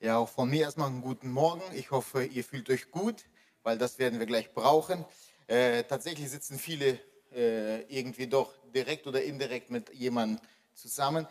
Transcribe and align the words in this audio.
Ja, 0.00 0.18
auch 0.18 0.28
von 0.28 0.48
mir 0.48 0.62
erstmal 0.62 0.86
einen 0.86 1.02
guten 1.02 1.28
Morgen. 1.32 1.60
Ich 1.74 1.90
hoffe, 1.90 2.24
ihr 2.24 2.44
fühlt 2.44 2.70
euch 2.70 2.92
gut, 2.92 3.24
weil 3.64 3.78
das 3.78 3.98
werden 3.98 4.20
wir 4.20 4.26
gleich 4.26 4.54
brauchen. 4.54 5.04
Äh, 5.48 5.82
tatsächlich 5.82 6.30
sitzen 6.30 6.56
viele 6.56 7.00
äh, 7.34 7.82
irgendwie 7.88 8.28
doch 8.28 8.52
direkt 8.72 9.08
oder 9.08 9.20
indirekt 9.20 9.70
mit 9.70 9.92
jemandem 9.92 10.38
zusammen. 10.72 11.26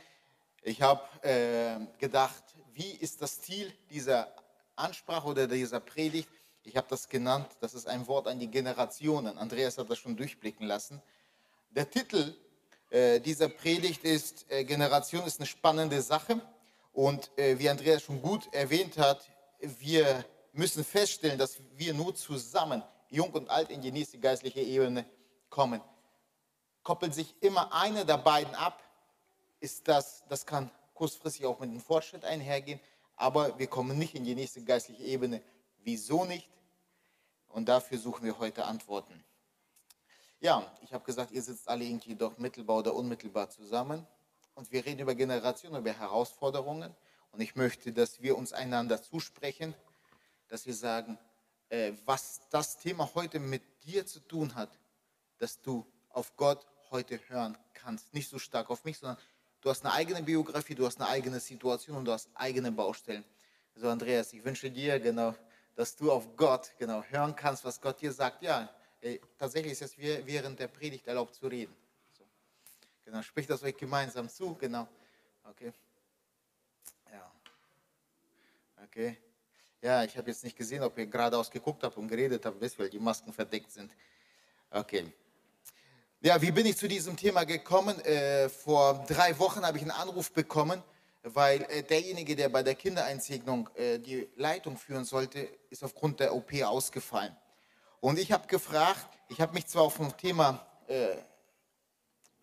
Ich 0.63 0.81
habe 0.81 1.01
äh, 1.21 1.77
gedacht, 1.97 2.43
wie 2.73 2.91
ist 2.91 3.21
das 3.21 3.39
Ziel 3.39 3.71
dieser 3.89 4.35
Ansprache 4.75 5.29
oder 5.29 5.47
dieser 5.47 5.79
Predigt? 5.79 6.27
Ich 6.63 6.75
habe 6.75 6.87
das 6.89 7.07
genannt, 7.07 7.47
das 7.61 7.73
ist 7.73 7.87
ein 7.87 8.05
Wort 8.05 8.27
an 8.27 8.37
die 8.37 8.51
Generationen. 8.51 9.37
Andreas 9.37 9.77
hat 9.77 9.89
das 9.89 9.97
schon 9.97 10.17
durchblicken 10.17 10.67
lassen. 10.67 11.01
Der 11.69 11.89
Titel 11.89 12.35
äh, 12.89 13.21
dieser 13.21 13.47
Predigt 13.47 14.03
ist, 14.03 14.45
äh, 14.51 14.65
Generation 14.65 15.25
ist 15.25 15.39
eine 15.39 15.47
spannende 15.47 16.01
Sache. 16.01 16.41
Und 16.97 17.29
äh, 17.37 17.59
wie 17.59 17.69
Andreas 17.69 18.01
schon 18.01 18.23
gut 18.23 18.51
erwähnt 18.51 18.97
hat, 18.97 19.29
wir 19.59 20.25
müssen 20.51 20.83
feststellen, 20.83 21.37
dass 21.37 21.59
wir 21.75 21.93
nur 21.93 22.15
zusammen, 22.15 22.81
jung 23.09 23.29
und 23.33 23.51
alt, 23.51 23.69
in 23.69 23.81
die 23.81 23.91
nächste 23.91 24.17
geistliche 24.17 24.61
Ebene 24.61 25.05
kommen. 25.51 25.79
Koppelt 26.81 27.13
sich 27.13 27.35
immer 27.39 27.71
eine 27.71 28.03
der 28.03 28.17
beiden 28.17 28.55
ab, 28.55 28.81
ist 29.59 29.87
das, 29.87 30.23
das 30.27 30.43
kann 30.43 30.71
kurzfristig 30.95 31.45
auch 31.45 31.59
mit 31.59 31.69
dem 31.69 31.81
Fortschritt 31.81 32.25
einhergehen, 32.25 32.79
aber 33.15 33.59
wir 33.59 33.67
kommen 33.67 33.99
nicht 33.99 34.15
in 34.15 34.23
die 34.23 34.33
nächste 34.33 34.63
geistliche 34.63 35.03
Ebene. 35.03 35.43
Wieso 35.83 36.25
nicht? 36.25 36.49
Und 37.49 37.69
dafür 37.69 37.99
suchen 37.99 38.25
wir 38.25 38.39
heute 38.39 38.65
Antworten. 38.65 39.23
Ja, 40.39 40.65
ich 40.81 40.95
habe 40.95 41.03
gesagt, 41.03 41.31
ihr 41.31 41.43
sitzt 41.43 41.69
alle 41.69 41.83
irgendwie 41.83 42.15
doch 42.15 42.39
mittelbar 42.39 42.77
oder 42.77 42.95
unmittelbar 42.95 43.51
zusammen. 43.51 44.07
Und 44.57 44.71
wir 44.71 44.83
reden 44.83 45.01
über 45.01 45.13
Generationen, 45.13 45.77
über 45.77 45.93
Herausforderungen. 45.93 46.91
Und 47.31 47.41
ich 47.41 47.55
möchte, 47.55 47.93
dass 47.93 48.23
wir 48.23 48.35
uns 48.35 48.53
einander 48.53 48.99
zusprechen, 48.99 49.75
dass 50.47 50.65
wir 50.65 50.73
sagen, 50.73 51.19
äh, 51.69 51.93
was 52.05 52.41
das 52.49 52.79
Thema 52.79 53.07
heute 53.13 53.37
mit 53.37 53.61
dir 53.83 54.07
zu 54.07 54.19
tun 54.19 54.55
hat, 54.55 54.71
dass 55.37 55.61
du 55.61 55.85
auf 56.09 56.35
Gott 56.37 56.65
heute 56.89 57.19
hören 57.27 57.55
kannst. 57.75 58.15
Nicht 58.15 58.29
so 58.29 58.39
stark 58.39 58.71
auf 58.71 58.83
mich, 58.83 58.97
sondern 58.97 59.19
du 59.61 59.69
hast 59.69 59.85
eine 59.85 59.93
eigene 59.93 60.23
Biografie, 60.23 60.73
du 60.73 60.87
hast 60.87 60.99
eine 60.99 61.07
eigene 61.07 61.39
Situation 61.39 61.95
und 61.95 62.05
du 62.05 62.11
hast 62.11 62.27
eigene 62.33 62.71
Baustellen. 62.71 63.25
Also 63.75 63.89
Andreas, 63.89 64.33
ich 64.33 64.43
wünsche 64.43 64.71
dir 64.71 64.99
genau, 64.99 65.35
dass 65.75 65.95
du 65.95 66.11
auf 66.11 66.35
Gott 66.35 66.71
genau 66.79 67.03
hören 67.03 67.35
kannst, 67.35 67.63
was 67.63 67.79
Gott 67.79 68.01
dir 68.01 68.11
sagt. 68.11 68.41
Ja, 68.41 68.67
äh, 69.01 69.19
tatsächlich 69.37 69.73
ist 69.73 69.83
es 69.83 69.97
während 69.99 70.59
der 70.59 70.67
Predigt 70.67 71.05
erlaubt 71.05 71.35
zu 71.35 71.45
reden. 71.45 71.75
Genau, 73.07 73.21
spricht 73.21 73.49
das 73.49 73.63
euch 73.63 73.77
gemeinsam 73.77 74.27
zu, 74.27 74.53
genau. 74.55 74.85
Okay. 75.45 75.71
Ja. 77.09 77.31
Okay. 78.83 79.17
Ja, 79.81 80.03
ich 80.03 80.17
habe 80.17 80.29
jetzt 80.29 80.43
nicht 80.43 80.57
gesehen, 80.57 80.83
ob 80.83 80.97
ihr 80.97 81.07
geradeaus 81.07 81.49
geguckt 81.49 81.81
habt 81.83 81.95
und 81.95 82.09
geredet 82.09 82.45
habt, 82.45 82.59
weil 82.77 82.89
die 82.89 82.99
Masken 82.99 83.31
verdeckt 83.31 83.71
sind. 83.71 83.95
Okay. 84.69 85.09
Ja, 86.19 86.41
wie 86.41 86.51
bin 86.51 86.65
ich 86.65 86.75
zu 86.75 86.89
diesem 86.89 87.15
Thema 87.15 87.45
gekommen? 87.45 87.97
Äh, 88.01 88.49
vor 88.49 89.05
drei 89.07 89.39
Wochen 89.39 89.65
habe 89.65 89.77
ich 89.77 89.83
einen 89.83 89.91
Anruf 89.91 90.33
bekommen, 90.33 90.83
weil 91.23 91.61
äh, 91.69 91.83
derjenige, 91.83 92.35
der 92.35 92.49
bei 92.49 92.61
der 92.61 92.75
Kindereinsegnung 92.75 93.69
äh, 93.75 93.99
die 93.99 94.27
Leitung 94.35 94.75
führen 94.75 95.05
sollte, 95.05 95.47
ist 95.69 95.81
aufgrund 95.81 96.19
der 96.19 96.35
OP 96.35 96.51
ausgefallen. 96.61 97.33
Und 98.01 98.19
ich 98.19 98.33
habe 98.33 98.47
gefragt, 98.47 99.07
ich 99.29 99.39
habe 99.39 99.53
mich 99.53 99.65
zwar 99.65 99.83
auf 99.83 99.97
ein 99.97 100.17
Thema, 100.17 100.67
äh, 100.87 101.15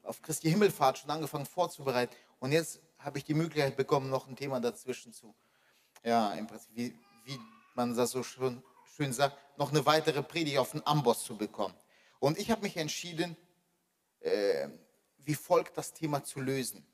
auf 0.04 0.22
Christi 0.22 0.50
Himmelfahrt 0.50 0.98
schon 0.98 1.10
angefangen 1.10 1.46
vorzubereiten 1.46 2.14
und 2.38 2.52
jetzt 2.52 2.80
habe 2.98 3.18
ich 3.18 3.24
die 3.24 3.34
Möglichkeit 3.34 3.76
bekommen, 3.76 4.08
noch 4.08 4.28
ein 4.28 4.36
Thema 4.36 4.60
dazwischen 4.60 5.12
zu, 5.12 5.34
ja, 6.02 6.32
im 6.34 6.46
Prinzip, 6.46 6.70
wie, 6.74 6.94
wie 7.24 7.38
man 7.74 7.94
das 7.94 8.10
so 8.10 8.22
schön, 8.22 8.62
schön 8.96 9.12
sagt, 9.12 9.36
noch 9.58 9.70
eine 9.70 9.84
weitere 9.84 10.22
Predigt 10.22 10.58
auf 10.58 10.72
den 10.72 10.86
Amboss 10.86 11.24
zu 11.24 11.36
bekommen. 11.36 11.74
Und 12.18 12.38
ich 12.38 12.50
habe 12.50 12.62
mich 12.62 12.76
entschieden, 12.76 13.36
äh, 14.20 14.68
wie 15.18 15.34
folgt 15.34 15.76
das 15.76 15.92
Thema 15.92 16.24
zu 16.24 16.40
lösen. 16.40 16.86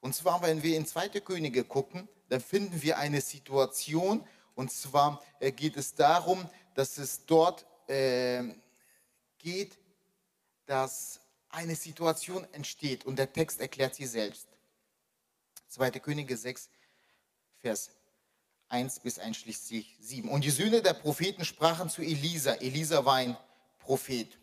Und 0.00 0.14
zwar, 0.14 0.42
wenn 0.42 0.62
wir 0.62 0.76
in 0.76 0.86
Zweite 0.86 1.20
Könige 1.20 1.64
gucken, 1.64 2.08
dann 2.28 2.40
finden 2.40 2.82
wir 2.82 2.98
eine 2.98 3.20
Situation, 3.20 4.26
und 4.54 4.72
zwar 4.72 5.22
äh, 5.40 5.52
geht 5.52 5.76
es 5.76 5.94
darum, 5.94 6.48
dass 6.74 6.98
es 6.98 7.24
dort 7.26 7.66
äh, 7.88 8.42
geht, 9.38 9.78
dass 10.66 11.20
eine 11.50 11.76
Situation 11.76 12.46
entsteht 12.52 13.04
und 13.04 13.16
der 13.18 13.32
Text 13.32 13.60
erklärt 13.60 13.94
sie 13.94 14.06
selbst. 14.06 14.48
2. 15.68 15.90
Könige 15.92 16.36
6, 16.36 16.68
Vers 17.60 17.90
1 18.68 19.00
bis 19.00 19.18
einschließlich 19.18 19.96
7. 20.00 20.28
Und 20.28 20.44
die 20.44 20.50
Söhne 20.50 20.82
der 20.82 20.94
Propheten 20.94 21.44
sprachen 21.44 21.88
zu 21.88 22.02
Elisa. 22.02 22.52
Elisa 22.54 23.04
war 23.04 23.14
ein 23.14 23.36
Prophet. 23.78 24.38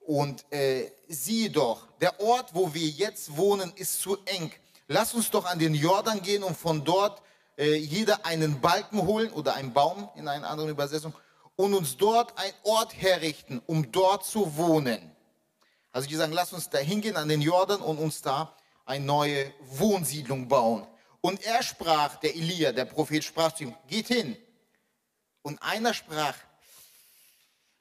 Und 0.00 0.44
äh, 0.52 0.90
siehe 1.08 1.50
doch, 1.50 1.86
der 1.98 2.20
Ort, 2.20 2.54
wo 2.54 2.74
wir 2.74 2.86
jetzt 2.86 3.36
wohnen, 3.36 3.72
ist 3.76 4.00
zu 4.00 4.18
eng. 4.24 4.52
Lass 4.88 5.14
uns 5.14 5.30
doch 5.30 5.44
an 5.44 5.58
den 5.58 5.74
Jordan 5.74 6.20
gehen 6.22 6.42
und 6.42 6.56
von 6.56 6.84
dort 6.84 7.22
äh, 7.56 7.76
jeder 7.76 8.26
einen 8.26 8.60
Balken 8.60 9.02
holen 9.02 9.30
oder 9.32 9.54
einen 9.54 9.72
Baum 9.72 10.08
in 10.16 10.26
einer 10.28 10.50
anderen 10.50 10.70
Übersetzung 10.70 11.14
und 11.56 11.74
uns 11.74 11.96
dort 11.96 12.36
ein 12.38 12.52
Ort 12.64 13.00
herrichten, 13.00 13.62
um 13.66 13.92
dort 13.92 14.26
zu 14.26 14.56
wohnen. 14.56 15.11
Also 15.92 16.08
die 16.08 16.16
sagen, 16.16 16.32
lass 16.32 16.52
uns 16.52 16.70
da 16.70 16.78
hingehen 16.78 17.16
an 17.16 17.28
den 17.28 17.42
Jordan 17.42 17.80
und 17.80 17.98
uns 17.98 18.22
da 18.22 18.56
eine 18.84 19.04
neue 19.04 19.52
Wohnsiedlung 19.60 20.48
bauen. 20.48 20.86
Und 21.20 21.44
er 21.44 21.62
sprach, 21.62 22.16
der 22.16 22.34
Elia, 22.34 22.72
der 22.72 22.86
Prophet, 22.86 23.22
sprach 23.22 23.52
zu 23.52 23.64
ihm, 23.64 23.74
geht 23.86 24.08
hin. 24.08 24.36
Und 25.42 25.62
einer 25.62 25.94
sprach, 25.94 26.34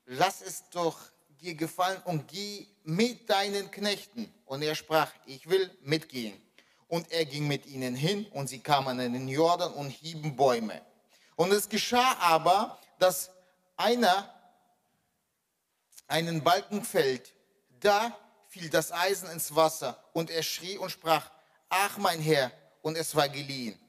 lass 0.05 0.41
es 0.41 0.69
doch 0.69 0.99
dir 1.39 1.55
gefallen 1.55 2.01
und 2.05 2.27
geh 2.27 2.67
mit 2.83 3.29
deinen 3.29 3.71
Knechten. 3.71 4.31
Und 4.45 4.61
er 4.61 4.75
sprach, 4.75 5.11
ich 5.25 5.49
will 5.49 5.71
mitgehen. 5.81 6.39
Und 6.87 7.09
er 7.11 7.25
ging 7.25 7.47
mit 7.47 7.65
ihnen 7.65 7.95
hin 7.95 8.25
und 8.31 8.47
sie 8.47 8.59
kamen 8.59 8.99
in 8.99 9.13
den 9.13 9.27
Jordan 9.27 9.73
und 9.73 9.89
hieben 9.89 10.35
Bäume. 10.35 10.81
Und 11.37 11.51
es 11.51 11.69
geschah 11.69 12.17
aber, 12.19 12.77
dass 12.99 13.31
einer 13.77 14.29
einen 16.07 16.43
Balken 16.43 16.83
fällt, 16.83 17.33
da 17.85 18.17
fiel 18.47 18.69
das 18.69 18.91
Eisen 18.91 19.29
ins 19.29 19.55
Wasser 19.55 20.03
und 20.13 20.29
er 20.29 20.43
schrie 20.43 20.77
und 20.77 20.89
sprach, 20.89 21.29
ach 21.69 21.97
mein 21.97 22.21
Herr, 22.21 22.51
und 22.81 22.97
es 22.97 23.15
war 23.15 23.29
geliehen. 23.29 23.79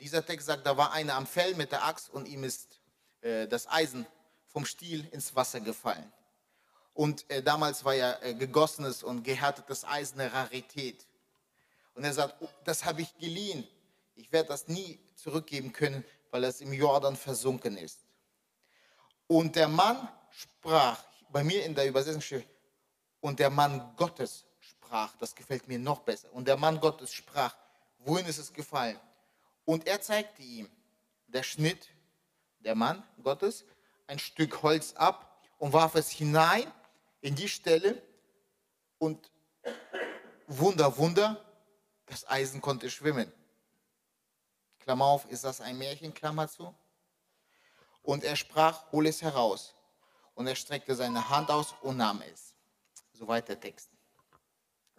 Dieser 0.00 0.24
Text 0.24 0.46
sagt, 0.46 0.66
da 0.66 0.76
war 0.76 0.92
einer 0.92 1.14
am 1.14 1.26
Fell 1.26 1.54
mit 1.54 1.72
der 1.72 1.84
Axt 1.84 2.10
und 2.10 2.26
ihm 2.26 2.44
ist 2.44 2.80
äh, 3.20 3.46
das 3.46 3.68
Eisen 3.68 4.06
vom 4.46 4.64
Stiel 4.64 5.06
ins 5.12 5.34
Wasser 5.34 5.60
gefallen. 5.60 6.12
Und 6.94 7.28
äh, 7.30 7.42
damals 7.42 7.84
war 7.84 7.94
ja 7.94 8.20
äh, 8.22 8.34
gegossenes 8.34 9.02
und 9.02 9.22
gehärtetes 9.22 9.84
Eisen 9.84 10.20
eine 10.20 10.32
Rarität. 10.32 11.06
Und 11.94 12.04
er 12.04 12.12
sagt, 12.12 12.36
oh, 12.40 12.48
das 12.64 12.84
habe 12.84 13.02
ich 13.02 13.16
geliehen. 13.18 13.66
Ich 14.14 14.30
werde 14.32 14.48
das 14.48 14.68
nie 14.68 15.00
zurückgeben 15.14 15.72
können, 15.72 16.04
weil 16.30 16.44
es 16.44 16.60
im 16.60 16.72
Jordan 16.72 17.16
versunken 17.16 17.76
ist. 17.76 18.00
Und 19.26 19.54
der 19.56 19.68
Mann 19.68 20.08
sprach, 20.30 21.02
bei 21.30 21.44
mir 21.44 21.64
in 21.64 21.74
der 21.74 21.86
Übersetzung 21.86 22.20
steht, 22.20 22.48
und 23.20 23.38
der 23.38 23.50
Mann 23.50 23.94
Gottes 23.96 24.44
sprach, 24.60 25.16
das 25.16 25.34
gefällt 25.34 25.68
mir 25.68 25.78
noch 25.78 26.00
besser. 26.00 26.32
Und 26.32 26.48
der 26.48 26.56
Mann 26.56 26.80
Gottes 26.80 27.12
sprach, 27.12 27.54
wohin 27.98 28.26
ist 28.26 28.38
es 28.38 28.52
gefallen? 28.52 28.98
Und 29.64 29.86
er 29.86 30.00
zeigte 30.00 30.42
ihm, 30.42 30.68
der 31.26 31.42
Schnitt, 31.42 31.88
der 32.60 32.74
Mann 32.74 33.02
Gottes, 33.22 33.64
ein 34.06 34.18
Stück 34.18 34.62
Holz 34.62 34.94
ab 34.94 35.42
und 35.58 35.72
warf 35.72 35.94
es 35.94 36.10
hinein 36.10 36.72
in 37.20 37.34
die 37.34 37.48
Stelle 37.48 38.02
und 38.98 39.30
Wunder, 40.46 40.96
Wunder, 40.96 41.44
das 42.06 42.26
Eisen 42.28 42.60
konnte 42.60 42.90
schwimmen. 42.90 43.30
Klammer 44.80 45.04
auf, 45.04 45.30
ist 45.30 45.44
das 45.44 45.60
ein 45.60 45.76
Märchen, 45.76 46.14
Klammer 46.14 46.48
zu? 46.48 46.74
Und 48.02 48.24
er 48.24 48.36
sprach, 48.36 48.90
hol 48.90 49.06
es 49.06 49.20
heraus. 49.20 49.74
Und 50.34 50.46
er 50.46 50.54
streckte 50.54 50.94
seine 50.94 51.28
Hand 51.28 51.50
aus 51.50 51.74
und 51.82 51.98
nahm 51.98 52.22
es. 52.22 52.54
Soweit 53.18 53.48
der 53.48 53.58
Text. 53.58 53.90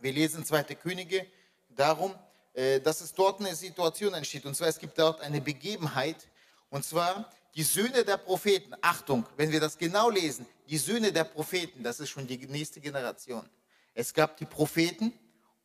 Wir 0.02 0.12
lesen 0.12 0.44
2. 0.44 0.64
Könige 0.76 1.26
darum, 1.70 2.14
äh, 2.54 2.82
dass 2.82 3.00
es 3.00 3.14
dort 3.14 3.40
eine 3.40 3.56
Situation 3.56 4.14
entsteht. 4.14 4.46
Und 4.46 4.56
zwar, 4.56 4.68
es 4.68 4.78
gibt 4.78 5.00
dort 5.00 5.22
eine 5.22 5.40
Begebenheit. 5.40 6.28
Und 6.70 6.84
zwar, 6.84 7.32
die 7.56 7.64
Söhne 7.64 8.04
der 8.04 8.18
Propheten, 8.18 8.76
Achtung, 8.82 9.26
wenn 9.38 9.52
wir 9.54 9.62
das 9.62 9.78
genau 9.78 10.10
lesen, 10.10 10.46
die 10.68 10.78
Söhne 10.78 11.14
der 11.14 11.24
Propheten, 11.24 11.82
das 11.82 12.02
ist 12.02 12.10
schon 12.10 12.28
die 12.28 12.38
nächste 12.48 12.82
Generation. 12.82 13.50
Es 13.94 14.14
gab 14.14 14.36
die 14.36 14.46
Propheten 14.46 15.14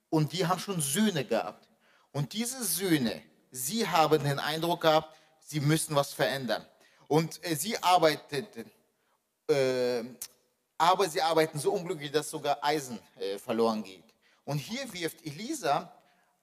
und 0.08 0.32
die 0.32 0.46
haben 0.46 0.60
schon 0.60 0.80
Söhne 0.80 1.24
gehabt. 1.24 1.68
Und 2.12 2.32
diese 2.34 2.62
Söhne, 2.62 3.20
sie 3.50 3.88
haben 3.88 4.22
den 4.22 4.38
Eindruck 4.38 4.82
gehabt, 4.82 5.16
sie 5.40 5.58
müssen 5.58 5.96
was 5.96 6.12
verändern. 6.12 6.64
Und 7.08 7.44
äh, 7.44 7.56
sie 7.56 7.76
arbeiteten, 7.82 8.70
äh, 9.48 10.04
aber 10.78 11.08
sie 11.08 11.22
arbeiten 11.22 11.58
so 11.58 11.72
unglücklich, 11.72 12.10
dass 12.10 12.30
sogar 12.30 12.62
Eisen 12.62 12.98
äh, 13.18 13.38
verloren 13.38 13.82
geht. 13.82 14.04
Und 14.44 14.58
hier 14.58 14.92
wirft 14.92 15.24
Elisa 15.24 15.92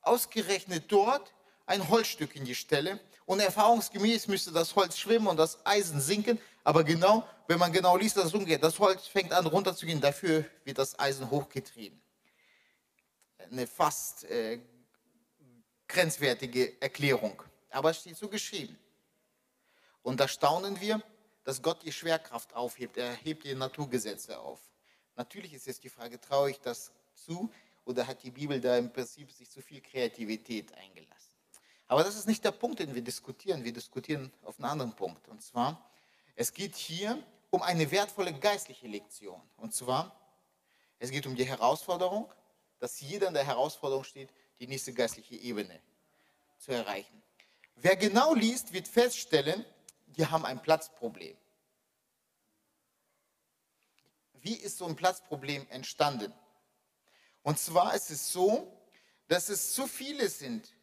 ausgerechnet 0.01 0.86
dort 0.88 1.33
ein 1.66 1.88
Holzstück 1.89 2.36
in 2.36 2.45
die 2.45 2.56
Stelle 2.56 3.00
und 3.25 3.39
erfahrungsgemäß 3.39 4.28
müsste 4.28 4.51
das 4.51 4.75
Holz 4.75 4.98
schwimmen 4.98 5.28
und 5.28 5.38
das 5.38 5.66
Eisen 5.66 6.01
sinken, 6.01 6.39
aber 6.63 6.83
genau, 6.83 7.28
wenn 7.48 7.60
man 7.60 7.72
genau 7.72 7.95
liest, 7.98 8.18
dass 8.18 8.25
es 8.25 8.33
umgeht, 8.33 8.63
das 8.63 8.78
Holz 8.80 9.07
fängt 9.07 9.31
an 9.31 9.45
runterzugehen, 9.45 10.01
dafür 10.01 10.45
wird 10.63 10.77
das 10.77 10.98
Eisen 11.00 11.30
hochgetrieben. 11.30 12.01
Eine 13.38 13.68
fast 13.68 14.24
äh, 14.25 14.60
grenzwertige 15.88 16.81
Erklärung, 16.81 17.42
aber 17.69 17.92
es 17.92 18.00
steht 18.00 18.18
so 18.18 18.27
geschrieben. 18.27 18.77
Und 20.04 20.19
da 20.19 20.27
staunen 20.27 20.80
wir, 20.81 21.01
dass 21.44 21.62
Gott 21.62 21.84
die 21.84 21.92
Schwerkraft 21.92 22.54
aufhebt, 22.54 22.98
er 22.98 23.14
hebt 23.14 23.44
die 23.44 23.56
Naturgesetze 23.56 24.40
auf. 24.40 24.60
Natürlich 25.16 25.54
ist 25.54 25.68
jetzt 25.68 25.84
die 25.84 25.90
Frage, 25.90 26.20
traue 26.20 26.52
ich 26.52 26.60
das 26.60 26.92
zu 27.14 27.52
oder 27.86 28.08
hat 28.08 28.24
die 28.24 28.32
Bibel 28.32 28.60
da 28.62 28.78
im 28.78 28.92
Prinzip 28.92 29.32
sich 29.32 29.50
zu 29.50 29.62
viel 29.62 29.82
Kreativität 29.82 30.74
eingelassen? 30.74 31.32
Aber 31.88 32.04
das 32.04 32.16
ist 32.16 32.28
nicht 32.28 32.46
der 32.46 32.52
Punkt, 32.52 32.80
den 32.80 32.96
wir 32.96 33.02
diskutieren. 33.02 33.64
Wir 33.64 33.74
diskutieren 33.74 34.32
auf 34.44 34.58
einen 34.60 34.70
anderen 34.70 34.96
Punkt. 34.96 35.28
Und 35.28 35.42
zwar, 35.42 35.92
es 36.36 36.54
geht 36.54 36.76
hier 36.76 37.22
um 37.50 37.62
eine 37.62 37.92
wertvolle 37.92 38.34
geistliche 38.34 38.88
Lektion. 38.88 39.42
Und 39.58 39.74
zwar, 39.74 40.16
es 41.00 41.12
geht 41.12 41.28
um 41.28 41.36
die 41.36 41.44
Herausforderung, 41.44 42.32
dass 42.80 43.02
jeder 43.02 43.28
in 43.28 43.34
der 43.34 43.44
Herausforderung 43.46 44.04
steht, 44.04 44.30
die 44.60 44.68
nächste 44.68 44.94
geistliche 44.94 45.36
Ebene 45.36 45.82
zu 46.60 46.72
erreichen. 46.72 47.22
Wer 47.76 47.96
genau 47.96 48.34
liest, 48.36 48.72
wird 48.72 48.88
feststellen, 48.88 49.66
die 50.18 50.25
haben 50.25 50.46
ein 50.46 50.62
Platzproblem. 50.62 51.38
Wie 54.42 54.56
ist 54.56 54.78
so 54.78 54.86
ein 54.86 54.96
Platzproblem 54.96 55.68
entstanden? 55.69 56.34
Und 57.44 57.60
zwar 57.60 57.94
ist 57.96 58.10
es 58.10 58.31
so, 58.31 58.72
dass 59.28 59.50
es 59.50 59.74
zu 59.74 59.88
viele 59.88 60.30
sind. 60.30 60.75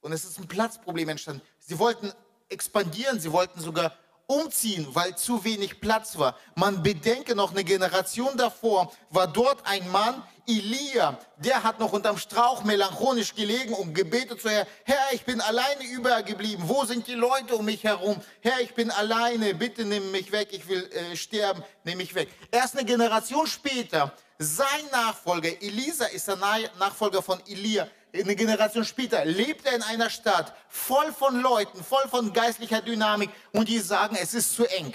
Und 0.00 0.12
es 0.12 0.24
ist 0.24 0.38
ein 0.38 0.48
Platzproblem 0.48 1.08
entstanden. 1.08 1.42
Sie 1.58 1.78
wollten 1.78 2.12
expandieren, 2.48 3.20
sie 3.20 3.32
wollten 3.32 3.60
sogar 3.60 3.96
umziehen, 4.26 4.86
weil 4.92 5.16
zu 5.16 5.44
wenig 5.44 5.80
Platz 5.80 6.18
war. 6.18 6.36
Man 6.54 6.82
bedenke 6.82 7.34
noch, 7.34 7.50
eine 7.50 7.64
Generation 7.64 8.36
davor 8.36 8.92
war 9.10 9.26
dort 9.26 9.66
ein 9.66 9.90
Mann, 9.90 10.22
Elia, 10.46 11.18
der 11.38 11.62
hat 11.62 11.80
noch 11.80 11.92
unterm 11.92 12.18
Strauch 12.18 12.64
melancholisch 12.64 13.34
gelegen 13.34 13.72
und 13.72 13.94
gebetet 13.94 14.42
zu 14.42 14.50
Herr, 14.50 14.66
Herr, 14.84 15.12
ich 15.12 15.24
bin 15.24 15.40
alleine 15.40 15.84
übergeblieben. 15.90 16.68
Wo 16.68 16.84
sind 16.84 17.06
die 17.06 17.14
Leute 17.14 17.56
um 17.56 17.64
mich 17.64 17.82
herum? 17.84 18.16
Herr, 18.42 18.60
ich 18.60 18.74
bin 18.74 18.90
alleine, 18.90 19.54
bitte 19.54 19.84
nimm 19.84 20.10
mich 20.10 20.32
weg, 20.32 20.48
ich 20.50 20.68
will 20.68 20.90
äh, 20.92 21.16
sterben, 21.16 21.62
nimm 21.84 21.96
mich 21.96 22.14
weg. 22.14 22.28
Erst 22.50 22.76
eine 22.76 22.84
Generation 22.84 23.46
später, 23.46 24.12
sein 24.38 24.86
Nachfolger, 24.90 25.50
Elisa 25.62 26.06
ist 26.06 26.28
der 26.28 26.36
Nachfolger 26.36 27.22
von 27.22 27.40
Elia, 27.46 27.88
eine 28.12 28.36
Generation 28.36 28.84
später 28.84 29.24
lebt 29.24 29.66
er 29.66 29.74
in 29.74 29.82
einer 29.82 30.08
Stadt 30.08 30.54
voll 30.68 31.12
von 31.12 31.40
Leuten, 31.40 31.82
voll 31.82 32.06
von 32.08 32.32
geistlicher 32.32 32.80
Dynamik 32.80 33.30
und 33.52 33.68
die 33.68 33.80
sagen, 33.80 34.16
es 34.20 34.34
ist 34.34 34.54
zu 34.54 34.64
eng. 34.66 34.94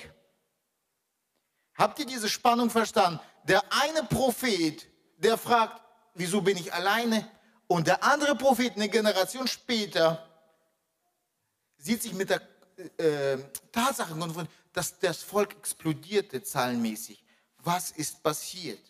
Habt 1.76 2.00
ihr 2.00 2.06
diese 2.06 2.30
Spannung 2.30 2.70
verstanden? 2.70 3.20
Der 3.44 3.62
eine 3.84 4.04
Prophet, 4.04 4.88
der 5.18 5.38
fragt, 5.38 5.82
wieso 6.14 6.42
bin 6.42 6.58
ich 6.58 6.74
alleine? 6.74 7.30
Und 7.68 7.88
der 7.88 8.04
andere 8.04 8.36
Prophet, 8.36 8.76
eine 8.76 8.90
Generation 8.90 9.48
später, 9.48 10.26
sieht 11.78 12.02
sich 12.02 12.14
mit 12.14 12.30
der 12.30 12.42
äh, 12.98 13.38
Tatsache 13.72 14.14
konfrontiert, 14.14 14.56
dass 14.74 14.98
das 14.98 15.24
Volk 15.24 15.56
explodierte 15.58 16.42
zahlenmäßig. 16.42 17.24
Was 17.58 17.92
ist 17.92 18.24
passiert? 18.24 18.89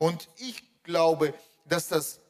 Und 0.00 0.30
ich 0.38 0.82
glaube, 0.82 1.34
dass 1.66 1.88
das 1.88 2.20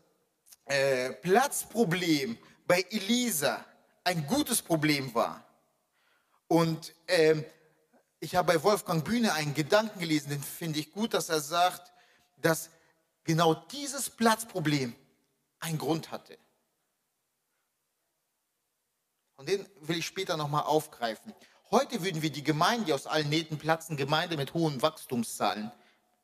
äh, 0.64 1.12
Platzproblem 1.12 2.36
bei 2.66 2.84
Elisa 2.90 3.64
ein 4.02 4.26
gutes 4.26 4.60
Problem 4.60 5.14
war. 5.14 5.44
Und 6.48 6.92
ähm, 7.06 7.44
ich 8.18 8.34
habe 8.34 8.54
bei 8.54 8.62
Wolfgang 8.64 9.04
Bühne 9.04 9.34
einen 9.34 9.54
Gedanken 9.54 10.00
gelesen, 10.00 10.30
den 10.30 10.42
finde 10.42 10.80
ich 10.80 10.90
gut, 10.90 11.14
dass 11.14 11.28
er 11.28 11.38
sagt, 11.38 11.92
dass 12.38 12.70
genau 13.22 13.54
dieses 13.54 14.10
Platzproblem 14.10 14.92
einen 15.60 15.78
Grund 15.78 16.10
hatte. 16.10 16.36
Und 19.36 19.48
den 19.48 19.64
will 19.82 19.98
ich 19.98 20.06
später 20.06 20.36
nochmal 20.36 20.64
aufgreifen. 20.64 21.32
Heute 21.70 22.02
würden 22.02 22.20
wir 22.20 22.30
die 22.30 22.42
Gemeinde, 22.42 22.86
die 22.86 22.92
aus 22.94 23.06
allen 23.06 23.28
Nähten 23.28 23.58
platzen, 23.58 23.96
Gemeinde 23.96 24.36
mit 24.36 24.54
hohen 24.54 24.82
Wachstumszahlen 24.82 25.70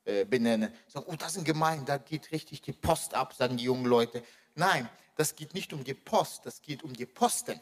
äh, 0.07 0.23
benennen. 0.23 0.73
Sagen, 0.87 1.05
oh, 1.09 1.15
das 1.17 1.33
sind 1.33 1.43
Gemeinden, 1.43 1.85
da 1.85 1.97
geht 1.97 2.31
richtig 2.31 2.61
die 2.61 2.71
Post 2.71 3.13
ab, 3.13 3.33
sagen 3.33 3.57
die 3.57 3.65
jungen 3.65 3.85
Leute. 3.85 4.23
Nein, 4.55 4.87
das 5.17 5.35
geht 5.35 5.53
nicht 5.53 5.73
um 5.73 5.83
die 5.83 5.93
Post, 5.93 6.45
das 6.45 6.61
geht 6.61 6.81
um 6.81 6.93
die 6.93 7.05
Posten. 7.05 7.59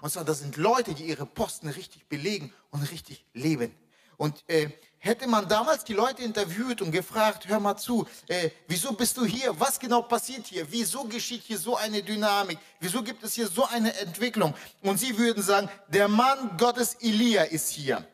Und 0.00 0.10
zwar, 0.10 0.24
das 0.24 0.38
sind 0.38 0.56
Leute, 0.56 0.94
die 0.94 1.04
ihre 1.04 1.26
Posten 1.26 1.68
richtig 1.68 2.06
belegen 2.06 2.52
und 2.70 2.82
richtig 2.92 3.24
leben. 3.32 3.74
Und 4.16 4.44
äh, 4.48 4.70
hätte 4.98 5.26
man 5.26 5.48
damals 5.48 5.82
die 5.82 5.94
Leute 5.94 6.22
interviewt 6.22 6.80
und 6.80 6.92
gefragt, 6.92 7.48
hör 7.48 7.58
mal 7.58 7.76
zu, 7.76 8.06
äh, 8.28 8.50
wieso 8.68 8.92
bist 8.92 9.16
du 9.16 9.24
hier? 9.24 9.58
Was 9.58 9.80
genau 9.80 10.02
passiert 10.02 10.46
hier? 10.46 10.70
Wieso 10.70 11.04
geschieht 11.04 11.42
hier 11.42 11.58
so 11.58 11.76
eine 11.76 12.02
Dynamik? 12.02 12.58
Wieso 12.78 13.02
gibt 13.02 13.24
es 13.24 13.34
hier 13.34 13.48
so 13.48 13.66
eine 13.66 13.92
Entwicklung? 13.98 14.54
Und 14.82 14.98
sie 14.98 15.18
würden 15.18 15.42
sagen, 15.42 15.68
der 15.88 16.06
Mann 16.06 16.56
Gottes 16.56 16.94
Elia 17.00 17.42
ist 17.42 17.70
hier. 17.70 18.06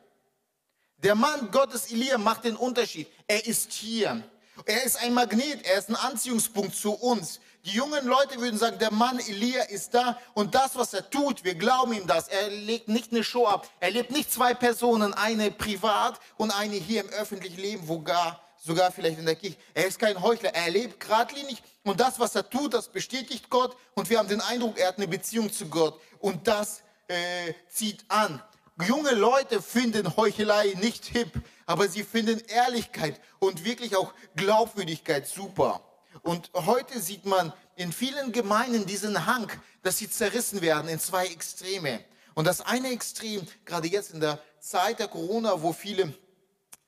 Der 1.02 1.14
Mann 1.14 1.50
Gottes 1.50 1.90
Elia 1.90 2.18
macht 2.18 2.44
den 2.44 2.56
Unterschied. 2.56 3.08
Er 3.26 3.46
ist 3.46 3.72
hier. 3.72 4.22
Er 4.66 4.82
ist 4.84 5.02
ein 5.02 5.14
Magnet, 5.14 5.64
er 5.64 5.78
ist 5.78 5.88
ein 5.88 5.96
Anziehungspunkt 5.96 6.76
zu 6.76 6.92
uns. 6.92 7.40
Die 7.64 7.70
jungen 7.70 8.06
Leute 8.06 8.38
würden 8.38 8.58
sagen, 8.58 8.78
der 8.78 8.92
Mann 8.92 9.18
Elia 9.18 9.62
ist 9.64 9.94
da 9.94 10.18
und 10.34 10.54
das, 10.54 10.76
was 10.76 10.92
er 10.92 11.08
tut, 11.08 11.42
wir 11.44 11.54
glauben 11.54 11.94
ihm 11.94 12.06
das. 12.06 12.28
Er 12.28 12.50
legt 12.50 12.88
nicht 12.88 13.12
eine 13.12 13.24
Show 13.24 13.46
ab. 13.46 13.68
Er 13.80 13.90
lebt 13.90 14.10
nicht 14.10 14.30
zwei 14.30 14.52
Personen, 14.52 15.14
eine 15.14 15.50
privat 15.50 16.20
und 16.36 16.50
eine 16.50 16.76
hier 16.76 17.02
im 17.02 17.08
öffentlichen 17.10 17.60
Leben, 17.60 17.88
wo 17.88 18.00
gar, 18.00 18.40
sogar 18.58 18.92
vielleicht 18.92 19.18
in 19.18 19.26
der 19.26 19.36
Kirche. 19.36 19.56
Er 19.72 19.86
ist 19.86 19.98
kein 19.98 20.20
Heuchler, 20.20 20.54
er 20.54 20.70
lebt 20.70 21.00
geradlinig 21.00 21.62
und 21.84 21.98
das, 21.98 22.18
was 22.18 22.34
er 22.34 22.48
tut, 22.48 22.74
das 22.74 22.88
bestätigt 22.88 23.48
Gott 23.48 23.74
und 23.94 24.08
wir 24.10 24.18
haben 24.18 24.28
den 24.28 24.40
Eindruck, 24.42 24.78
er 24.78 24.88
hat 24.88 24.98
eine 24.98 25.08
Beziehung 25.08 25.50
zu 25.50 25.66
Gott 25.66 25.98
und 26.18 26.46
das 26.46 26.82
äh, 27.08 27.54
zieht 27.70 28.04
an. 28.08 28.42
Junge 28.82 29.12
Leute 29.12 29.60
finden 29.60 30.16
Heuchelei 30.16 30.74
nicht 30.80 31.04
hip, 31.06 31.32
aber 31.66 31.88
sie 31.88 32.02
finden 32.02 32.40
Ehrlichkeit 32.48 33.20
und 33.38 33.64
wirklich 33.64 33.96
auch 33.96 34.14
Glaubwürdigkeit 34.36 35.26
super. 35.26 35.82
Und 36.22 36.50
heute 36.54 37.00
sieht 37.00 37.26
man 37.26 37.52
in 37.76 37.92
vielen 37.92 38.32
Gemeinden 38.32 38.86
diesen 38.86 39.26
Hang, 39.26 39.50
dass 39.82 39.98
sie 39.98 40.08
zerrissen 40.10 40.60
werden 40.60 40.88
in 40.88 40.98
zwei 40.98 41.26
Extreme. 41.26 42.04
Und 42.34 42.46
das 42.46 42.60
eine 42.60 42.90
Extrem, 42.90 43.46
gerade 43.64 43.88
jetzt 43.88 44.12
in 44.12 44.20
der 44.20 44.38
Zeit 44.60 44.98
der 44.98 45.08
Corona, 45.08 45.60
wo 45.62 45.72
viele, 45.72 46.12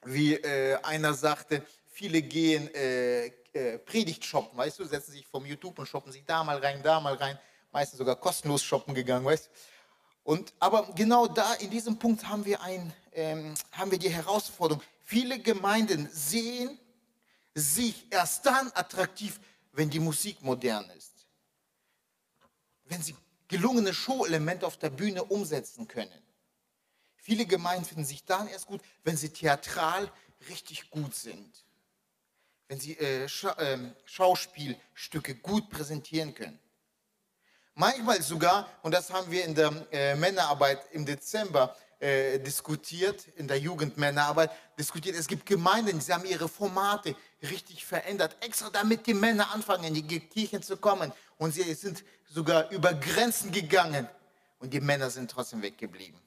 wie 0.05 0.35
äh, 0.35 0.77
einer 0.83 1.15
sagte, 1.15 1.65
viele 1.91 2.23
gehen 2.23 2.73
äh, 2.75 3.27
äh, 3.53 3.79
Predigt 3.79 4.25
shoppen, 4.25 4.57
weißt 4.57 4.79
du, 4.79 4.85
setzen 4.85 5.13
sich 5.13 5.27
vom 5.27 5.45
YouTube 5.45 5.79
und 5.79 5.87
shoppen 5.87 6.13
sich 6.13 6.25
da 6.25 6.43
mal 6.43 6.59
rein, 6.59 6.83
da 6.83 7.01
mal 7.01 7.15
rein, 7.15 7.39
meistens 7.71 7.99
sogar 7.99 8.17
kostenlos 8.17 8.63
shoppen 8.63 8.95
gegangen, 8.95 9.25
weißt 9.25 9.47
du. 9.47 9.51
Und, 10.25 10.53
aber 10.61 10.93
genau 10.95 11.27
da, 11.27 11.55
in 11.55 11.71
diesem 11.71 11.99
Punkt 11.99 12.29
haben 12.29 12.45
wir, 12.45 12.61
ein, 12.63 12.93
ähm, 13.13 13.55
haben 13.73 13.91
wir 13.91 13.99
die 13.99 14.11
Herausforderung. 14.11 14.83
Viele 15.05 15.41
Gemeinden 15.41 16.09
sehen 16.13 16.79
sich 17.55 18.07
erst 18.11 18.47
dann 18.47 18.71
attraktiv, 18.75 19.41
wenn 19.73 19.91
die 19.91 19.99
Musik 19.99 20.43
modern 20.43 20.89
ist. 20.91 21.27
Wenn 22.85 23.03
sie 23.03 23.17
gelungene 23.49 23.93
Show-Elemente 23.93 24.67
auf 24.67 24.79
der 24.79 24.91
Bühne 24.91 25.25
umsetzen 25.25 25.87
können. 25.89 26.23
Viele 27.17 27.47
Gemeinden 27.47 27.85
finden 27.85 28.05
sich 28.05 28.25
dann 28.25 28.49
erst 28.49 28.67
gut, 28.67 28.81
wenn 29.05 29.17
sie 29.17 29.29
theatral 29.29 30.11
richtig 30.49 30.91
gut 30.91 31.15
sind. 31.15 31.65
Wenn 32.69 32.81
sie 32.81 32.97
äh, 32.99 33.29
Scha 33.29 33.53
äh, 33.59 33.93
Schauspielstücke 34.07 35.35
gut 35.37 35.69
präsentieren 35.69 36.35
können. 36.35 36.59
Manchmal 37.75 38.21
sogar, 38.23 38.69
und 38.83 38.93
das 38.93 39.11
haben 39.11 39.31
wir 39.31 39.45
in 39.45 39.55
der 39.55 39.73
äh, 39.91 40.15
Männerarbeit 40.15 40.79
im 40.93 41.07
Dezember 41.07 41.75
äh, 41.99 42.39
diskutiert, 42.39 43.29
in 43.37 43.49
der 43.49 43.59
Jugendmännerarbeit 43.59 44.51
diskutiert, 44.79 45.17
es 45.17 45.27
gibt 45.27 45.47
Gemeinden, 45.47 45.99
die 45.99 46.13
haben 46.13 46.25
ihre 46.27 46.49
Formate 46.49 47.17
richtig 47.41 47.87
verändert, 47.87 48.37
extra 48.41 48.69
damit 48.71 49.07
die 49.07 49.15
Männer 49.15 49.51
anfangen, 49.53 49.85
in 49.85 49.95
die 49.95 50.21
Kirchen 50.21 50.63
zu 50.63 50.77
kommen. 50.77 51.13
Und 51.39 51.55
sie 51.55 51.73
sind 51.75 52.05
sogar 52.29 52.71
über 52.71 52.93
Grenzen 52.93 53.53
gegangen 53.53 54.07
und 54.59 54.73
die 54.73 54.81
Männer 54.81 55.11
sind 55.11 55.31
trotzdem 55.31 55.63
weggeblieben. 55.63 56.21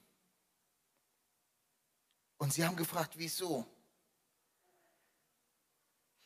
Und 2.38 2.52
sie 2.52 2.64
haben 2.64 2.76
gefragt, 2.76 3.12
wieso? 3.16 3.66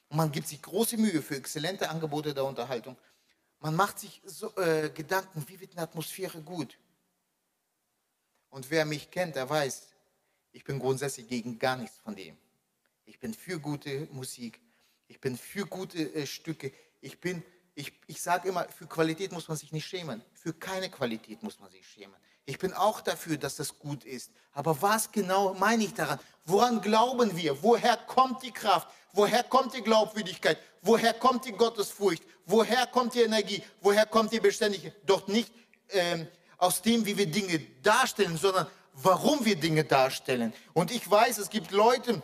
Und 0.08 0.16
man 0.16 0.32
gibt 0.32 0.48
sich 0.48 0.60
große 0.60 0.96
Mühe 0.96 1.22
für 1.22 1.36
exzellente 1.36 1.88
Angebote 1.88 2.34
der 2.34 2.44
Unterhaltung. 2.44 2.96
Man 3.60 3.76
macht 3.76 3.98
sich 3.98 4.20
so, 4.24 4.54
äh, 4.56 4.90
Gedanken, 4.90 5.44
wie 5.48 5.60
wird 5.60 5.72
eine 5.72 5.82
Atmosphäre 5.82 6.40
gut? 6.42 6.78
Und 8.48 8.70
wer 8.70 8.84
mich 8.84 9.10
kennt, 9.10 9.36
der 9.36 9.48
weiß, 9.48 9.88
ich 10.52 10.64
bin 10.64 10.78
grundsätzlich 10.78 11.28
gegen 11.28 11.58
gar 11.58 11.76
nichts 11.76 11.98
von 11.98 12.16
dem. 12.16 12.36
Ich 13.04 13.20
bin 13.20 13.34
für 13.34 13.60
gute 13.60 14.08
Musik. 14.12 14.60
Ich 15.06 15.20
bin 15.20 15.36
für 15.36 15.66
gute 15.66 15.98
äh, 16.14 16.26
Stücke. 16.26 16.72
Ich 17.00 17.20
bin 17.20 17.42
ich, 17.74 17.92
ich 18.06 18.20
sage 18.20 18.48
immer, 18.48 18.68
für 18.68 18.86
Qualität 18.86 19.32
muss 19.32 19.48
man 19.48 19.56
sich 19.56 19.72
nicht 19.72 19.86
schämen. 19.86 20.22
Für 20.34 20.52
keine 20.52 20.90
Qualität 20.90 21.42
muss 21.42 21.58
man 21.60 21.70
sich 21.70 21.86
schämen. 21.86 22.16
Ich 22.46 22.58
bin 22.58 22.72
auch 22.72 23.00
dafür, 23.00 23.36
dass 23.36 23.56
das 23.56 23.78
gut 23.78 24.04
ist. 24.04 24.30
Aber 24.52 24.80
was 24.82 25.12
genau 25.12 25.54
meine 25.54 25.84
ich 25.84 25.94
daran? 25.94 26.18
Woran 26.44 26.80
glauben 26.80 27.36
wir? 27.36 27.62
Woher 27.62 27.96
kommt 27.96 28.42
die 28.42 28.50
Kraft? 28.50 28.88
Woher 29.12 29.42
kommt 29.42 29.74
die 29.74 29.82
Glaubwürdigkeit? 29.82 30.58
Woher 30.82 31.14
kommt 31.14 31.44
die 31.44 31.52
Gottesfurcht? 31.52 32.22
Woher 32.46 32.86
kommt 32.86 33.14
die 33.14 33.22
Energie? 33.22 33.62
Woher 33.80 34.06
kommt 34.06 34.32
die 34.32 34.40
Beständigkeit? 34.40 34.94
Doch 35.06 35.26
nicht 35.28 35.52
ähm, 35.90 36.26
aus 36.58 36.82
dem, 36.82 37.04
wie 37.06 37.16
wir 37.16 37.26
Dinge 37.26 37.58
darstellen, 37.82 38.36
sondern 38.36 38.66
warum 38.94 39.44
wir 39.44 39.56
Dinge 39.56 39.84
darstellen. 39.84 40.52
Und 40.72 40.90
ich 40.90 41.08
weiß, 41.08 41.38
es 41.38 41.50
gibt 41.50 41.70
Leute, 41.70 42.22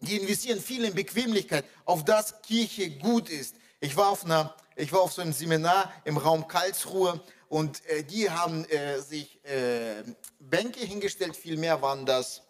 die 0.00 0.16
investieren 0.16 0.60
viel 0.60 0.84
in 0.84 0.94
Bequemlichkeit, 0.94 1.64
auf 1.84 2.04
das 2.04 2.40
Kirche 2.42 2.90
gut 2.90 3.28
ist. 3.28 3.56
Ich 3.80 3.96
war 3.96 4.08
auf, 4.08 4.24
einer, 4.24 4.54
ich 4.76 4.92
war 4.92 5.00
auf 5.00 5.12
so 5.12 5.22
einem 5.22 5.32
Seminar 5.32 5.92
im 6.04 6.16
Raum 6.16 6.46
Karlsruhe 6.46 7.20
und 7.48 7.84
äh, 7.86 8.02
die 8.02 8.30
haben 8.30 8.64
äh, 8.66 9.00
sich 9.00 9.44
äh, 9.44 10.02
Bänke 10.38 10.80
hingestellt, 10.80 11.36
vielmehr 11.36 11.80
waren 11.80 12.06
das 12.06 12.42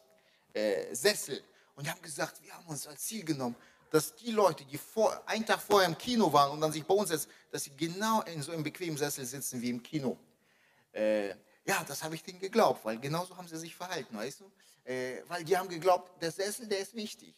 Sessel. 0.93 1.43
Und 1.75 1.85
die 1.85 1.91
haben 1.91 2.01
gesagt, 2.01 2.41
wir 2.41 2.55
haben 2.55 2.69
uns 2.69 2.87
als 2.87 3.01
Ziel 3.01 3.25
genommen, 3.25 3.57
dass 3.91 4.15
die 4.15 4.31
Leute, 4.31 4.65
die 4.65 4.79
vor, 4.79 5.21
einen 5.27 5.45
Tag 5.45 5.61
vorher 5.61 5.89
im 5.89 5.99
Kino 5.99 6.33
waren 6.33 6.53
und 6.53 6.61
dann 6.61 6.71
sich 6.71 6.85
bei 6.85 6.95
uns 6.95 7.09
setzen, 7.09 7.29
dass 7.51 7.65
sie 7.65 7.77
genau 7.77 8.23
in 8.23 8.41
so 8.41 8.53
einem 8.53 8.63
bequemen 8.63 8.97
Sessel 8.97 9.25
sitzen 9.25 9.61
wie 9.61 9.71
im 9.71 9.83
Kino. 9.83 10.17
Äh, 10.93 11.31
ja, 11.65 11.83
das 11.89 12.05
habe 12.05 12.15
ich 12.15 12.23
denen 12.23 12.39
geglaubt, 12.39 12.85
weil 12.85 13.01
genauso 13.01 13.37
haben 13.37 13.49
sie 13.49 13.59
sich 13.59 13.75
verhalten, 13.75 14.17
weißt 14.17 14.41
du? 14.43 14.53
Äh, 14.85 15.23
weil 15.27 15.43
die 15.43 15.57
haben 15.57 15.69
geglaubt, 15.69 16.23
der 16.23 16.31
Sessel, 16.31 16.69
der 16.69 16.79
ist 16.79 16.95
wichtig. 16.95 17.35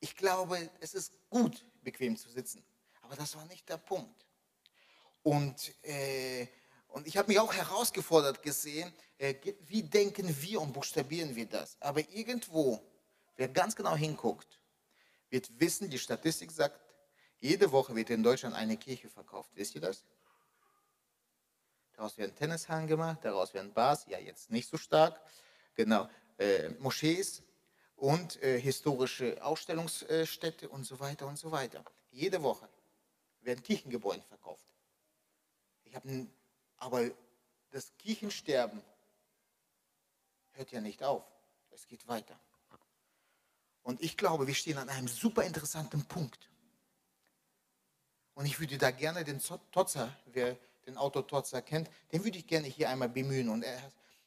Ich 0.00 0.14
glaube, 0.14 0.68
es 0.80 0.92
ist 0.92 1.14
gut, 1.30 1.64
bequem 1.82 2.18
zu 2.18 2.28
sitzen. 2.28 2.62
Aber 3.00 3.16
das 3.16 3.34
war 3.34 3.46
nicht 3.46 3.66
der 3.66 3.78
Punkt. 3.78 4.26
Und, 5.22 5.72
äh, 5.82 6.46
und 6.96 7.06
ich 7.06 7.18
habe 7.18 7.28
mich 7.28 7.38
auch 7.38 7.52
herausgefordert 7.52 8.42
gesehen, 8.42 8.90
äh, 9.18 9.34
wie 9.66 9.82
denken 9.82 10.34
wir 10.40 10.62
und 10.62 10.72
buchstabieren 10.72 11.36
wir 11.36 11.44
das. 11.44 11.76
Aber 11.78 12.00
irgendwo, 12.08 12.82
wer 13.36 13.48
ganz 13.48 13.76
genau 13.76 13.94
hinguckt, 13.94 14.58
wird 15.28 15.60
wissen, 15.60 15.90
die 15.90 15.98
Statistik 15.98 16.50
sagt, 16.50 16.80
jede 17.38 17.70
Woche 17.70 17.94
wird 17.94 18.08
in 18.08 18.22
Deutschland 18.22 18.54
eine 18.54 18.78
Kirche 18.78 19.10
verkauft. 19.10 19.50
Wisst 19.52 19.74
ihr 19.74 19.82
das? 19.82 20.06
Daraus 21.92 22.16
werden 22.16 22.34
Tennishallen 22.34 22.86
gemacht, 22.86 23.18
daraus 23.20 23.52
werden 23.52 23.74
Bars, 23.74 24.06
ja 24.08 24.18
jetzt 24.18 24.50
nicht 24.50 24.66
so 24.66 24.78
stark, 24.78 25.20
genau, 25.74 26.08
äh, 26.38 26.70
Moschees 26.78 27.42
und 27.96 28.42
äh, 28.42 28.58
historische 28.58 29.44
Ausstellungsstätte 29.44 30.70
und 30.70 30.84
so 30.84 30.98
weiter 30.98 31.26
und 31.26 31.36
so 31.36 31.52
weiter. 31.52 31.84
Jede 32.10 32.42
Woche 32.42 32.66
werden 33.42 33.62
Kirchengebäude 33.62 34.22
verkauft. 34.22 34.64
Ich 35.84 35.94
habe 35.94 36.26
aber 36.78 37.10
das 37.70 37.92
Kirchensterben 37.98 38.82
hört 40.52 40.72
ja 40.72 40.80
nicht 40.80 41.02
auf. 41.02 41.24
Es 41.70 41.86
geht 41.86 42.06
weiter. 42.08 42.38
Und 43.82 44.02
ich 44.02 44.16
glaube, 44.16 44.46
wir 44.46 44.54
stehen 44.54 44.78
an 44.78 44.88
einem 44.88 45.06
super 45.06 45.44
interessanten 45.44 46.04
Punkt. 46.06 46.48
Und 48.34 48.46
ich 48.46 48.58
würde 48.58 48.78
da 48.78 48.90
gerne 48.90 49.24
den 49.24 49.40
Totzer, 49.70 50.14
wer 50.26 50.56
den 50.86 50.96
Autor 50.96 51.26
Totzer 51.26 51.62
kennt, 51.62 51.88
den 52.12 52.24
würde 52.24 52.38
ich 52.38 52.46
gerne 52.46 52.66
hier 52.66 52.88
einmal 52.88 53.08
bemühen. 53.08 53.48
Und 53.48 53.62
er 53.62 53.80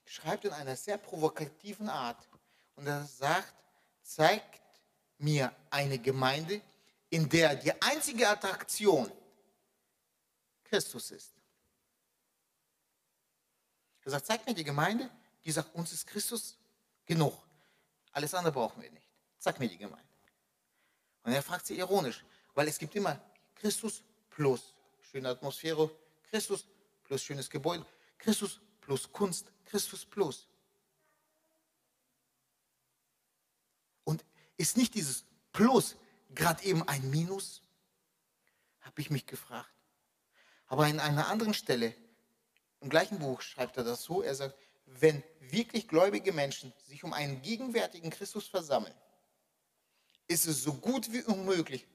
schreibt 0.05 0.45
in 0.45 0.53
einer 0.53 0.75
sehr 0.75 0.97
provokativen 0.97 1.89
Art. 1.89 2.27
Und 2.75 2.87
er 2.87 3.05
sagt, 3.05 3.53
zeigt 4.01 4.61
mir 5.17 5.53
eine 5.69 5.99
Gemeinde, 5.99 6.61
in 7.09 7.27
der 7.27 7.55
die 7.55 7.73
einzige 7.81 8.29
Attraktion 8.29 9.11
Christus 10.63 11.11
ist. 11.11 11.38
Er 14.09 14.13
sagt, 14.13 14.25
zeig 14.25 14.47
mir 14.47 14.55
die 14.55 14.63
Gemeinde, 14.63 15.07
die 15.45 15.51
sagt, 15.51 15.75
uns 15.75 15.93
ist 15.93 16.07
Christus 16.07 16.57
genug. 17.05 17.37
Alles 18.11 18.33
andere 18.33 18.51
brauchen 18.51 18.81
wir 18.81 18.89
nicht. 18.89 19.07
Zeig 19.37 19.59
mir 19.59 19.69
die 19.69 19.77
Gemeinde. 19.77 20.09
Und 21.21 21.31
er 21.31 21.43
fragt 21.43 21.67
sie 21.67 21.77
ironisch, 21.77 22.25
weil 22.55 22.67
es 22.67 22.79
gibt 22.79 22.95
immer 22.95 23.21
Christus 23.53 24.01
plus 24.31 24.73
schöne 25.11 25.29
Atmosphäre, 25.29 25.91
Christus 26.31 26.65
plus 27.03 27.21
schönes 27.21 27.51
Gebäude, 27.51 27.85
Christus 28.17 28.59
plus 28.81 29.11
Kunst, 29.11 29.51
Christus 29.65 30.05
plus. 30.05 30.47
Und 34.05 34.25
ist 34.57 34.75
nicht 34.75 34.95
dieses 34.95 35.23
Plus 35.51 35.97
gerade 36.33 36.63
eben 36.63 36.81
ein 36.87 37.07
Minus? 37.11 37.61
Habe 38.81 39.01
ich 39.01 39.11
mich 39.11 39.27
gefragt. 39.27 39.69
Aber 40.65 40.87
in 40.87 40.99
einer 40.99 41.27
anderen 41.27 41.53
Stelle, 41.53 41.93
im 42.81 42.89
gleichen 42.89 43.19
Buch 43.19 43.41
schreibt 43.41 43.77
er 43.77 43.83
das 43.83 44.03
so, 44.03 44.21
er 44.21 44.35
sagt, 44.35 44.55
wenn 44.85 45.23
wirklich 45.39 45.87
gläubige 45.87 46.33
Menschen 46.33 46.73
sich 46.85 47.03
um 47.03 47.13
einen 47.13 47.41
gegenwärtigen 47.41 48.09
Christus 48.09 48.47
versammeln, 48.47 48.93
ist 50.27 50.47
es 50.47 50.63
so 50.63 50.73
gut 50.73 51.11
wie 51.11 51.23
unmöglich, 51.23 51.87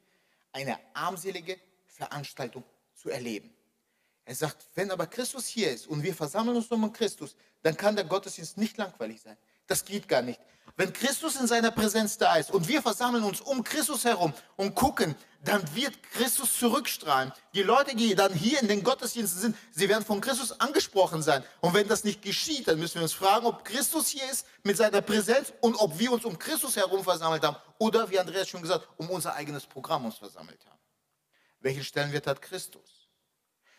eine 0.53 0.79
armselige 0.95 1.59
Veranstaltung 1.87 2.65
zu 2.95 3.11
erleben. 3.11 3.55
Er 4.25 4.35
sagt, 4.35 4.65
wenn 4.75 4.91
aber 4.91 5.07
Christus 5.07 5.47
hier 5.47 5.71
ist 5.71 5.87
und 5.87 6.03
wir 6.03 6.15
versammeln 6.15 6.57
uns 6.57 6.69
um 6.69 6.93
Christus, 6.93 7.37
dann 7.63 7.77
kann 7.77 7.97
der 7.97 8.05
Gottesdienst 8.05 8.57
nicht 8.57 8.77
langweilig 8.77 9.21
sein. 9.21 9.37
Das 9.67 9.85
geht 9.85 10.09
gar 10.09 10.23
nicht. 10.23 10.41
Wenn 10.77 10.93
Christus 10.93 11.37
in 11.37 11.47
seiner 11.47 11.71
Präsenz 11.71 12.19
da 12.19 12.35
ist 12.37 12.51
und 12.51 12.67
wir 12.67 12.83
versammeln 12.83 13.23
uns 13.23 13.41
um 13.41 13.63
Christus 13.63 14.05
herum 14.05 14.33
und 14.57 14.75
gucken, 14.75 15.15
dann 15.45 15.63
wird 15.75 16.03
Christus 16.03 16.59
zurückstrahlen. 16.59 17.33
Die 17.55 17.63
Leute, 17.63 17.95
die 17.95 18.15
dann 18.17 18.33
hier 18.33 18.61
in 18.61 18.67
den 18.67 18.83
Gottesdiensten 18.83 19.41
sind, 19.41 19.57
sie 19.71 19.89
werden 19.89 20.05
von 20.05 20.21
Christus 20.21 20.59
angesprochen 20.59 21.23
sein. 21.23 21.45
Und 21.61 21.75
wenn 21.75 21.87
das 21.87 22.03
nicht 22.03 22.23
geschieht, 22.23 22.67
dann 22.67 22.81
müssen 22.81 22.97
wir 22.97 23.03
uns 23.03 23.13
fragen, 23.13 23.47
ob 23.47 23.65
Christus 23.65 24.09
hier 24.09 24.29
ist 24.31 24.47
mit 24.65 24.77
seiner 24.77 25.01
Präsenz 25.01 25.53
und 25.61 25.77
ob 25.77 25.97
wir 25.99 26.11
uns 26.11 26.25
um 26.25 26.39
Christus 26.39 26.77
herum 26.77 27.05
versammelt 27.05 27.45
haben 27.45 27.57
oder, 27.79 28.11
wie 28.11 28.19
Andreas 28.19 28.49
schon 28.49 28.63
gesagt, 28.63 28.89
um 28.97 29.11
unser 29.11 29.35
eigenes 29.35 29.67
Programm 29.67 30.05
uns 30.05 30.17
versammelt 30.17 30.65
haben. 30.67 30.81
Welchen 31.61 31.85
Stellenwert 31.85 32.27
hat 32.27 32.43
Christus? 32.43 33.09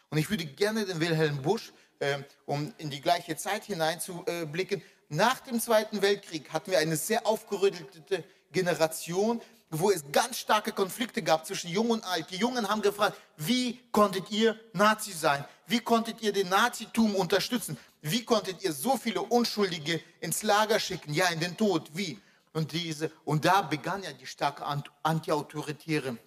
Und 0.10 0.18
ich 0.18 0.30
würde 0.30 0.46
gerne 0.46 0.86
den 0.86 1.00
Wilhelm 1.00 1.42
Busch, 1.42 1.74
äh, 2.00 2.20
um 2.46 2.74
in 2.78 2.90
die 2.90 3.02
gleiche 3.02 3.36
Zeit 3.36 3.66
hineinzublicken, 3.66 4.82
nach 5.10 5.40
dem 5.42 5.60
Zweiten 5.60 6.02
Weltkrieg 6.02 6.52
hatten 6.52 6.72
wir 6.72 6.80
eine 6.80 6.96
sehr 6.96 7.26
aufgerüttelte 7.26 8.24
Generation, 8.52 9.42
wo 9.70 9.92
es 9.92 10.04
ganz 10.12 10.38
starke 10.38 10.72
Konflikte 10.72 11.22
gab 11.22 11.46
zwischen 11.46 11.70
Jung 11.70 11.90
und 11.90 12.04
Alt. 12.04 12.30
Die 12.32 12.38
Jungen 12.38 12.68
haben 12.68 12.82
gefragt, 12.82 13.18
wie 13.38 13.80
konntet 13.92 14.32
ihr 14.32 14.60
Nazi 14.74 15.12
sein? 15.12 15.46
Wie 15.68 15.80
konntet 15.80 16.22
ihr 16.22 16.32
den 16.32 16.50
Nazitum 16.50 17.16
unterstützen? 17.16 17.78
Wie 18.02 18.24
konntet 18.24 18.64
ihr 18.64 18.72
so 18.72 18.98
viele 18.98 19.22
Unschuldige 19.22 20.02
ins 20.22 20.44
Lager 20.44 20.80
schicken? 20.80 21.14
Ja, 21.14 21.28
in 21.30 21.40
den 21.40 21.58
Tod. 21.58 21.90
Wie? 21.94 22.20
Und, 22.54 22.72
diese, 22.72 23.12
und 23.26 23.44
da 23.44 23.64
begann 23.64 24.04
ja 24.04 24.14
die 24.14 24.28
starke 24.28 24.66
antiautoritäre 25.04 26.18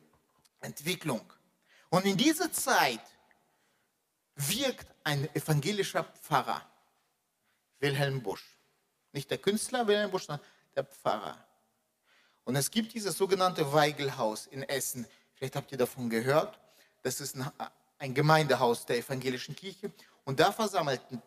Entwicklung. 0.60 1.22
Und 1.88 2.04
in 2.04 2.16
dieser 2.16 2.52
Zeit 2.52 3.00
wirkt 4.34 4.86
ein 5.04 5.34
evangelischer 5.34 6.04
Pfarrer, 6.04 6.60
Wilhelm 7.78 8.22
Busch. 8.22 8.57
Nicht 9.12 9.30
der 9.30 9.38
Künstler 9.38 9.86
Wilhelm 9.86 10.10
Busch, 10.10 10.26
sondern 10.26 10.44
der 10.74 10.84
Pfarrer. 10.84 11.36
Und 12.44 12.56
es 12.56 12.70
gibt 12.70 12.94
dieses 12.94 13.16
sogenannte 13.16 13.72
Weigelhaus 13.72 14.46
in 14.46 14.62
Essen. 14.62 15.06
Vielleicht 15.34 15.56
habt 15.56 15.70
ihr 15.72 15.78
davon 15.78 16.08
gehört. 16.08 16.58
Das 17.02 17.20
ist 17.20 17.36
ein, 17.36 17.50
ein 17.98 18.14
Gemeindehaus 18.14 18.86
der 18.86 18.98
evangelischen 18.98 19.54
Kirche. 19.54 19.90
Und 20.24 20.40
da 20.40 20.52
versammelten 20.52 21.22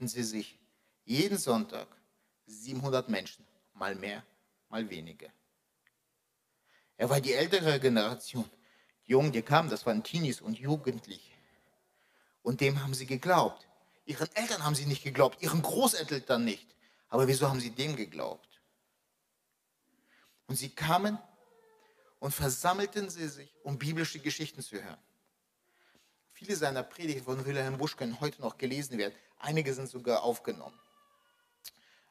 sie 0.00 0.22
sich 0.24 0.58
jeden 1.04 1.38
Sonntag 1.38 1.86
700 2.46 3.08
Menschen, 3.08 3.44
mal 3.74 3.94
mehr, 3.94 4.22
mal 4.68 4.88
weniger. 4.88 5.28
Er 6.96 7.10
war 7.10 7.20
die 7.20 7.34
ältere 7.34 7.78
Generation. 7.78 8.48
Die 9.06 9.12
Jungen, 9.12 9.32
die 9.32 9.42
kamen, 9.42 9.70
das 9.70 9.86
waren 9.86 10.02
Teenies 10.02 10.40
und 10.40 10.58
Jugendliche. 10.58 11.32
Und 12.42 12.60
dem 12.60 12.82
haben 12.82 12.94
sie 12.94 13.06
geglaubt. 13.06 13.66
Ihren 14.04 14.28
Eltern 14.34 14.64
haben 14.64 14.74
sie 14.74 14.86
nicht 14.86 15.02
geglaubt, 15.02 15.42
ihren 15.42 15.62
Großeltern 15.62 16.44
nicht. 16.44 16.75
Aber 17.08 17.26
wieso 17.28 17.48
haben 17.48 17.60
sie 17.60 17.70
dem 17.70 17.96
geglaubt? 17.96 18.48
Und 20.46 20.56
sie 20.56 20.70
kamen 20.70 21.18
und 22.18 22.32
versammelten 22.32 23.10
sie 23.10 23.28
sich, 23.28 23.52
um 23.62 23.78
biblische 23.78 24.18
Geschichten 24.18 24.62
zu 24.62 24.82
hören. 24.82 24.98
Viele 26.32 26.56
seiner 26.56 26.82
Predigten 26.82 27.24
von 27.24 27.44
Wilhelm 27.44 27.78
Busch 27.78 27.96
können 27.96 28.20
heute 28.20 28.42
noch 28.42 28.58
gelesen 28.58 28.98
werden. 28.98 29.14
Einige 29.38 29.72
sind 29.72 29.88
sogar 29.88 30.22
aufgenommen. 30.22 30.78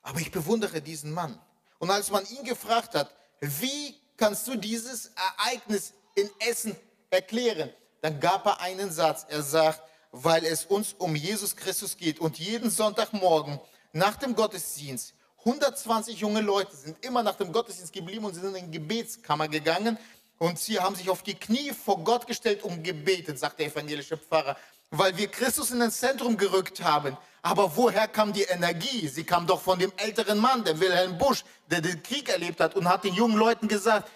Aber 0.02 0.20
ich 0.20 0.32
bewundere 0.32 0.82
diesen 0.82 1.12
Mann. 1.12 1.40
Und 1.80 1.92
als 1.92 2.12
man 2.12 2.26
ihn 2.28 2.44
gefragt 2.44 2.96
hat, 2.96 3.16
wie 3.40 4.00
kannst 4.18 4.48
du 4.48 4.56
dieses 4.56 5.12
Ereignis 5.38 5.94
in 6.16 6.30
Essen 6.40 6.76
erklären, 7.10 7.72
dann 8.02 8.20
gab 8.20 8.46
er 8.46 8.62
einen 8.62 8.92
Satz. 8.92 9.26
Er 9.30 9.44
sagt, 9.44 9.82
weil 10.12 10.46
es 10.46 10.66
uns 10.66 10.94
um 10.94 11.16
Jesus 11.16 11.56
Christus 11.56 11.98
geht 11.98 12.20
und 12.20 12.40
jeden 12.40 12.70
Sonntagmorgen 12.70 13.60
nach 13.96 14.18
dem 14.18 14.36
Gottesdienst, 14.36 15.14
120 15.40 16.20
junge 16.20 16.42
Leute 16.42 16.76
sind 16.76 17.04
immer 17.06 17.24
nach 17.24 17.36
dem 17.36 17.52
Gottesdienst 17.52 17.94
geblieben 17.94 18.26
und 18.26 18.34
sind 18.34 18.56
in 18.56 18.72
die 18.72 18.80
Gebetskammer 18.80 19.48
gegangen 19.48 19.98
Und 20.38 20.60
sie 20.60 20.80
haben 20.80 20.96
sich 20.96 21.10
auf 21.10 21.24
die 21.24 21.36
Knie 21.36 21.72
vor 21.72 22.04
Gott 22.04 22.28
gestellt 22.28 22.64
und 22.64 22.84
gebetet, 22.84 23.40
sagt 23.40 23.60
der 23.60 23.68
evangelische 23.68 24.18
Pfarrer, 24.18 24.58
weil 24.92 25.16
wir 25.16 25.28
Christus 25.28 25.72
in 25.72 25.80
das 25.80 25.98
Zentrum 25.98 26.36
gerückt 26.36 26.84
haben. 26.84 27.18
Aber 27.42 27.78
woher 27.78 28.08
kam 28.08 28.34
die 28.34 28.44
Energie? 28.44 29.08
Sie 29.08 29.24
kam 29.24 29.48
doch 29.48 29.62
von 29.62 29.80
dem 29.80 29.94
älteren 29.96 30.40
Mann, 30.40 30.66
dem 30.66 30.80
Wilhelm 30.80 31.18
Busch, 31.18 31.46
der 31.72 31.80
den 31.80 32.04
Krieg 32.04 32.28
erlebt 32.28 32.60
hat 32.60 32.76
und 32.76 32.90
hat 32.90 33.06
den 33.06 33.14
jungen 33.14 33.38
Leuten 33.38 33.68
gesagt, 33.68 34.12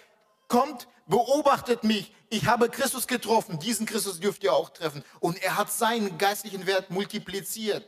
kommt, 0.50 0.88
beobachtet 1.08 1.84
mich, 1.84 2.12
ich 2.30 2.48
habe 2.48 2.70
Christus 2.70 3.08
getroffen, 3.08 3.60
diesen 3.60 3.86
Christus 3.86 4.20
dürft 4.20 4.44
ihr 4.44 4.54
auch 4.54 4.70
treffen. 4.72 5.04
Und 5.20 5.42
er 5.42 5.56
hat 5.56 5.72
seinen 5.72 6.18
geistlichen 6.18 6.66
Wert 6.66 6.90
multipliziert. 6.90 7.86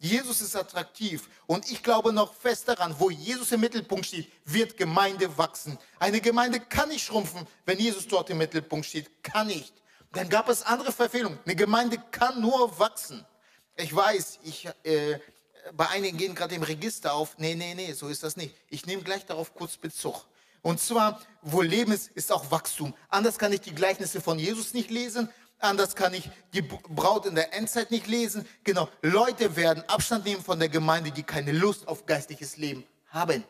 Jesus 0.00 0.40
ist 0.40 0.54
attraktiv 0.54 1.28
und 1.46 1.68
ich 1.70 1.82
glaube 1.82 2.12
noch 2.12 2.32
fest 2.32 2.68
daran, 2.68 2.94
wo 2.98 3.10
Jesus 3.10 3.50
im 3.50 3.60
Mittelpunkt 3.60 4.06
steht, 4.06 4.30
wird 4.44 4.76
Gemeinde 4.76 5.36
wachsen. 5.36 5.76
Eine 5.98 6.20
Gemeinde 6.20 6.60
kann 6.60 6.88
nicht 6.88 7.04
schrumpfen, 7.04 7.46
wenn 7.64 7.78
Jesus 7.78 8.06
dort 8.06 8.30
im 8.30 8.38
Mittelpunkt 8.38 8.86
steht. 8.86 9.24
Kann 9.24 9.48
nicht. 9.48 9.74
Dann 10.12 10.28
gab 10.28 10.48
es 10.48 10.62
andere 10.62 10.92
Verfehlungen. 10.92 11.38
Eine 11.44 11.56
Gemeinde 11.56 11.98
kann 12.12 12.40
nur 12.40 12.78
wachsen. 12.78 13.26
Ich 13.76 13.94
weiß, 13.94 14.38
ich, 14.44 14.68
äh, 14.84 15.18
bei 15.72 15.88
einigen 15.88 16.16
gehen 16.16 16.34
gerade 16.34 16.54
im 16.54 16.62
Register 16.62 17.12
auf. 17.12 17.36
Nee, 17.38 17.56
nee, 17.56 17.74
nee, 17.74 17.92
so 17.92 18.08
ist 18.08 18.22
das 18.22 18.36
nicht. 18.36 18.54
Ich 18.68 18.86
nehme 18.86 19.02
gleich 19.02 19.26
darauf 19.26 19.52
kurz 19.54 19.76
Bezug. 19.76 20.26
Und 20.62 20.80
zwar, 20.80 21.20
wo 21.42 21.60
Leben 21.62 21.92
ist, 21.92 22.10
ist 22.12 22.32
auch 22.32 22.50
Wachstum. 22.50 22.94
Anders 23.08 23.38
kann 23.38 23.52
ich 23.52 23.60
die 23.60 23.74
Gleichnisse 23.74 24.20
von 24.20 24.38
Jesus 24.38 24.74
nicht 24.74 24.90
lesen 24.90 25.28
Anders 25.60 25.96
kann 25.96 26.14
ich 26.14 26.30
die 26.52 26.62
Braut 26.62 27.26
in 27.26 27.34
der 27.34 27.52
Endzeit 27.52 27.90
nicht 27.90 28.06
lesen. 28.06 28.46
Genau, 28.62 28.88
Leute 29.02 29.56
werden 29.56 29.82
Abstand 29.88 30.24
nehmen 30.24 30.42
von 30.42 30.58
der 30.58 30.68
Gemeinde, 30.68 31.10
die 31.10 31.24
keine 31.24 31.52
Lust 31.52 31.88
auf 31.88 32.06
geistliches 32.06 32.56
Leben 32.56 32.84
haben. 33.08 33.42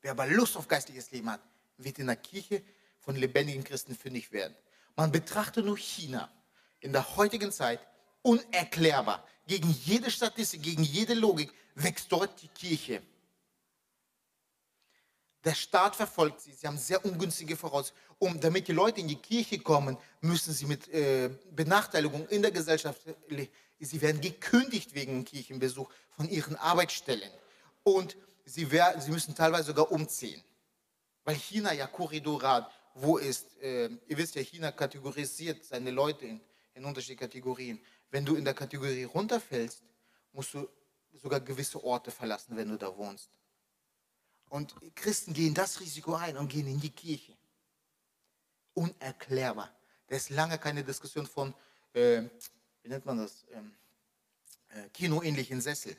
Wer 0.00 0.12
aber 0.12 0.26
Lust 0.26 0.56
auf 0.56 0.66
geistliches 0.66 1.10
Leben 1.10 1.30
hat, 1.30 1.40
wird 1.76 1.98
in 1.98 2.06
der 2.06 2.16
Kirche 2.16 2.62
von 3.00 3.16
lebendigen 3.16 3.64
Christen 3.64 3.94
fündig 3.94 4.32
werden. 4.32 4.54
Man 4.94 5.12
betrachte 5.12 5.62
nur 5.62 5.76
China 5.76 6.30
in 6.80 6.92
der 6.92 7.16
heutigen 7.16 7.52
Zeit 7.52 7.80
unerklärbar. 8.22 9.26
Gegen 9.46 9.70
jede 9.84 10.10
Statistik, 10.10 10.62
gegen 10.62 10.82
jede 10.82 11.14
Logik 11.14 11.52
wächst 11.74 12.10
dort 12.10 12.40
die 12.40 12.48
Kirche. 12.48 13.02
Der 15.46 15.54
Staat 15.54 15.94
verfolgt 15.94 16.40
sie. 16.40 16.52
Sie 16.52 16.66
haben 16.66 16.76
sehr 16.76 17.02
ungünstige 17.04 17.56
Voraussetzungen. 17.56 18.02
Um, 18.18 18.40
damit 18.40 18.66
die 18.66 18.72
Leute 18.72 19.00
in 19.00 19.06
die 19.06 19.16
Kirche 19.16 19.60
kommen, 19.60 19.96
müssen 20.20 20.52
sie 20.52 20.66
mit 20.66 20.88
äh, 20.88 21.30
Benachteiligung 21.52 22.26
in 22.28 22.42
der 22.42 22.50
Gesellschaft, 22.50 23.00
sie 23.78 24.00
werden 24.00 24.20
gekündigt 24.20 24.94
wegen 24.94 25.24
Kirchenbesuch 25.24 25.88
von 26.10 26.28
ihren 26.28 26.56
Arbeitsstellen. 26.56 27.30
Und 27.84 28.16
sie, 28.44 28.72
werden, 28.72 29.00
sie 29.00 29.12
müssen 29.12 29.36
teilweise 29.36 29.68
sogar 29.68 29.92
umziehen. 29.92 30.42
Weil 31.24 31.36
China 31.36 31.72
ja 31.72 31.86
Korridorat, 31.86 32.68
wo 32.94 33.18
ist, 33.18 33.56
äh, 33.62 33.88
ihr 34.08 34.16
wisst 34.16 34.34
ja, 34.34 34.42
China 34.42 34.72
kategorisiert 34.72 35.62
seine 35.64 35.92
Leute 35.92 36.24
in, 36.24 36.40
in 36.74 36.84
unterschiedliche 36.84 37.20
Kategorien. 37.20 37.78
Wenn 38.10 38.24
du 38.24 38.34
in 38.34 38.44
der 38.44 38.54
Kategorie 38.54 39.04
runterfällst, 39.04 39.84
musst 40.32 40.54
du 40.54 40.68
sogar 41.12 41.38
gewisse 41.38 41.84
Orte 41.84 42.10
verlassen, 42.10 42.56
wenn 42.56 42.68
du 42.68 42.76
da 42.76 42.96
wohnst. 42.96 43.30
Und 44.48 44.74
Christen 44.94 45.32
gehen 45.32 45.54
das 45.54 45.80
Risiko 45.80 46.14
ein 46.14 46.36
und 46.36 46.48
gehen 46.48 46.66
in 46.66 46.80
die 46.80 46.90
Kirche. 46.90 47.36
Unerklärbar. 48.74 49.74
Da 50.06 50.16
ist 50.16 50.30
lange 50.30 50.58
keine 50.58 50.84
Diskussion 50.84 51.26
von, 51.26 51.54
äh, 51.92 52.22
wie 52.82 52.88
nennt 52.88 53.04
man 53.04 53.18
das, 53.18 53.44
ähm, 53.50 53.74
äh, 54.68 54.88
kinoähnlichen 54.90 55.60
Sessel. 55.60 55.96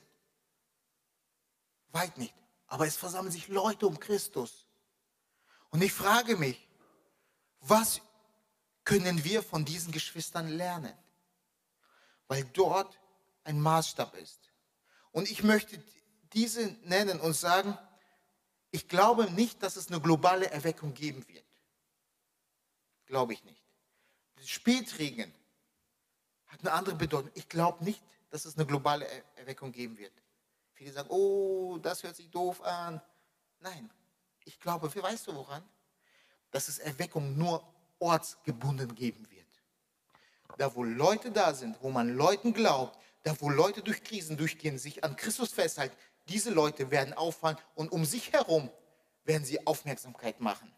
Weit 1.89 2.17
nicht. 2.17 2.33
Aber 2.67 2.85
es 2.85 2.95
versammeln 2.97 3.31
sich 3.31 3.47
Leute 3.47 3.87
um 3.87 3.99
Christus. 3.99 4.65
Und 5.69 5.81
ich 5.81 5.93
frage 5.93 6.37
mich, 6.37 6.67
was 7.61 8.01
können 8.83 9.23
wir 9.23 9.43
von 9.43 9.65
diesen 9.65 9.91
Geschwistern 9.91 10.47
lernen? 10.47 10.93
Weil 12.27 12.45
dort 12.45 12.99
ein 13.43 13.59
Maßstab 13.59 14.15
ist. 14.15 14.51
Und 15.11 15.29
ich 15.29 15.43
möchte 15.43 15.81
diese 16.33 16.67
nennen 16.83 17.19
und 17.19 17.33
sagen, 17.33 17.77
ich 18.77 18.88
glaube 18.88 19.32
nicht, 19.32 19.63
dass 19.63 19.75
es 19.75 19.88
eine 19.89 19.99
globale 19.99 20.51
Erweckung 20.51 20.93
geben 20.93 21.28
wird. 21.28 21.43
Glaube 23.08 23.34
ich 23.34 23.43
nicht. 23.43 23.63
Spätregen 24.45 25.34
hat 26.45 26.60
eine 26.60 26.71
andere 26.73 26.95
Bedeutung. 26.95 27.32
Ich 27.34 27.49
glaube 27.49 27.84
nicht, 27.84 28.04
dass 28.30 28.45
es 28.45 28.56
eine 28.56 28.67
globale 28.67 29.08
Erweckung 29.36 29.71
geben 29.71 29.97
wird. 29.97 30.13
Viele 30.73 30.91
sagen, 30.91 31.10
oh, 31.10 31.80
das 31.82 32.04
hört 32.04 32.15
sich 32.15 32.30
doof 32.30 32.62
an. 32.62 33.01
Nein, 33.62 33.89
ich 34.45 34.60
glaube, 34.60 34.93
weißt 34.93 35.25
du 35.25 35.34
woran? 35.34 35.63
Dass 36.51 36.67
es 36.67 36.78
Erweckung 36.78 37.36
nur 37.36 37.67
ortsgebunden 37.97 38.93
geben 38.93 39.28
wird. 39.32 39.47
Da, 40.60 40.75
wo 40.75 40.84
Leute 40.84 41.32
da 41.32 41.51
sind, 41.56 41.82
wo 41.82 41.89
man 41.89 42.15
Leuten 42.15 42.54
glaubt, 42.54 42.95
da, 43.23 43.36
wo 43.41 43.49
Leute 43.49 43.82
durch 43.82 44.04
Krisen 44.04 44.38
durchgehen, 44.38 44.78
sich 44.78 45.04
an 45.04 45.15
Christus 45.15 45.51
festhalten, 45.51 45.97
diese 46.29 46.49
Leute 46.49 46.91
werden 46.91 47.13
auffallen 47.13 47.57
und 47.75 47.91
um 47.91 48.05
sich 48.05 48.31
herum 48.31 48.69
werden 49.25 49.45
sie 49.45 49.65
Aufmerksamkeit 49.65 50.39
machen. 50.39 50.71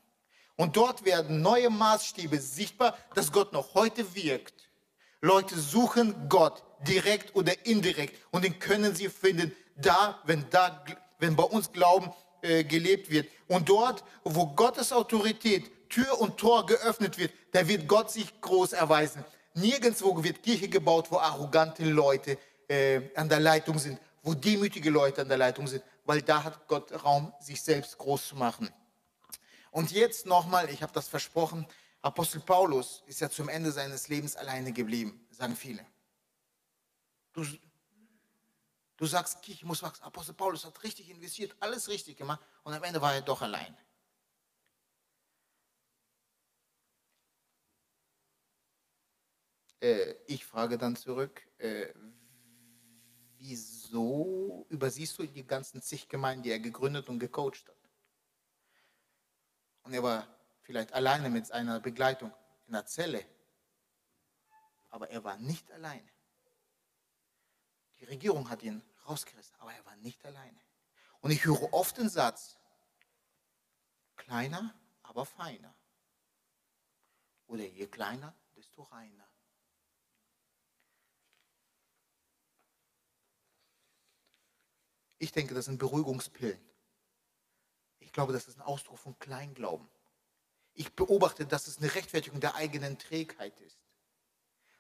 Und 0.56 0.76
dort 0.76 1.06
werden 1.06 1.42
neue 1.42 1.70
Maßstäbe 1.70 2.40
sichtbar, 2.40 2.98
dass 3.16 3.32
Gott 3.32 3.54
noch 3.54 3.76
heute 3.76 4.14
wirkt. 4.16 4.70
Leute 5.22 5.58
suchen 5.58 6.28
Gott 6.28 6.64
direkt 6.88 7.36
oder 7.36 7.54
indirekt 7.66 8.16
und 8.32 8.44
den 8.44 8.60
können 8.60 8.96
sie 8.96 9.10
finden, 9.10 9.56
da, 9.76 10.20
wenn, 10.26 10.46
da, 10.50 10.84
wenn 11.20 11.36
bei 11.36 11.44
uns 11.44 11.72
Glauben 11.72 12.12
äh, 12.42 12.64
gelebt 12.64 13.10
wird. 13.10 13.28
Und 13.48 13.70
dort, 13.70 14.04
wo 14.24 14.48
Gottes 14.48 14.92
Autorität, 14.92 15.90
Tür 15.90 16.20
und 16.20 16.38
Tor 16.38 16.66
geöffnet 16.66 17.18
wird, 17.18 17.32
da 17.52 17.68
wird 17.68 17.88
Gott 17.88 18.12
sich 18.12 18.42
groß 18.42 18.74
erweisen. 18.74 19.26
Nirgendwo 19.56 20.24
wird 20.24 20.44
Kirche 20.44 20.70
gebaut, 20.70 21.08
wo 21.10 21.18
arrogante 21.18 21.84
Leute 21.84 22.38
äh, 22.68 23.02
an 23.16 23.28
der 23.28 23.40
Leitung 23.40 23.80
sind, 23.80 24.00
wo 24.22 24.34
demütige 24.34 24.90
Leute 24.90 25.22
an 25.22 25.30
der 25.30 25.38
Leitung 25.38 25.68
sind, 25.68 25.84
weil 26.06 26.22
da 26.22 26.44
hat 26.44 26.68
Gott 26.68 26.92
Raum, 27.04 27.34
sich 27.40 27.62
selbst 27.62 27.98
groß 27.98 28.30
zu 28.30 28.36
machen. 28.36 28.70
Und 29.72 29.92
jetzt 29.92 30.26
nochmal, 30.26 30.70
ich 30.70 30.82
habe 30.82 30.94
das 30.94 31.08
versprochen, 31.08 31.68
Apostel 32.02 32.42
Paulus 32.42 33.04
ist 33.08 33.20
ja 33.20 33.30
zum 33.30 33.50
Ende 33.50 33.72
seines 33.72 34.08
Lebens 34.08 34.36
alleine 34.36 34.72
geblieben, 34.72 35.26
sagen 35.32 35.56
viele. 35.56 35.86
Du, 37.34 37.46
du 38.98 39.06
sagst, 39.06 39.38
ich 39.48 39.64
muss 39.64 39.84
wachsen. 39.84 40.04
Apostel 40.04 40.34
Paulus 40.34 40.66
hat 40.66 40.82
richtig 40.84 41.10
investiert, 41.10 41.56
alles 41.60 41.88
richtig 41.88 42.18
gemacht 42.18 42.42
und 42.64 42.74
am 42.74 42.84
Ende 42.84 43.02
war 43.02 43.14
er 43.14 43.22
doch 43.22 43.42
allein. 43.42 43.78
Äh, 49.82 50.16
ich 50.28 50.46
frage 50.46 50.78
dann 50.78 50.96
zurück, 50.96 51.42
äh, 51.58 51.94
wieso 53.38 54.09
übersiehst 54.80 55.20
du 55.20 55.28
die 55.28 55.46
ganzen 55.46 55.82
zig 55.82 56.08
Gemeinden, 56.08 56.44
die 56.44 56.52
er 56.52 56.60
gegründet 56.60 57.10
und 57.10 57.20
gecoacht 57.20 57.68
hat? 57.68 57.76
Und 59.84 59.94
er 59.94 60.02
war 60.02 60.26
vielleicht 60.62 60.94
alleine 60.94 61.30
mit 61.30 61.48
seiner 61.48 61.82
Begleitung 61.82 62.32
in 62.66 62.74
der 62.74 62.86
Zelle. 62.86 63.26
Aber 64.90 65.10
er 65.10 65.22
war 65.26 65.36
nicht 65.36 65.70
alleine. 65.72 66.10
Die 68.00 68.06
Regierung 68.06 68.50
hat 68.50 68.64
ihn 68.64 68.82
rausgerissen, 69.06 69.54
aber 69.60 69.74
er 69.74 69.86
war 69.86 69.98
nicht 69.98 70.26
alleine. 70.26 70.62
Und 71.20 71.32
ich 71.32 71.44
höre 71.44 71.74
oft 71.74 71.98
den 71.98 72.08
Satz, 72.08 72.58
kleiner, 74.16 74.74
aber 75.04 75.26
feiner. 75.26 75.76
Oder 77.48 77.66
je 77.66 77.88
kleiner, 77.88 78.34
desto 78.56 78.84
reiner. 78.84 79.29
Ich 85.20 85.32
denke, 85.32 85.54
das 85.54 85.66
sind 85.66 85.78
Beruhigungspillen. 85.78 86.60
Ich 88.00 88.12
glaube, 88.12 88.34
das 88.34 88.48
ist 88.48 88.58
ein 88.58 88.62
Ausdruck 88.62 88.98
von 88.98 89.20
Kleinglauben. 89.20 89.88
Ich 90.74 90.94
beobachte, 90.94 91.46
dass 91.46 91.68
es 91.68 91.78
eine 91.78 91.94
Rechtfertigung 91.94 92.40
der 92.40 92.56
eigenen 92.56 92.98
Trägheit 92.98 93.60
ist. 93.60 93.78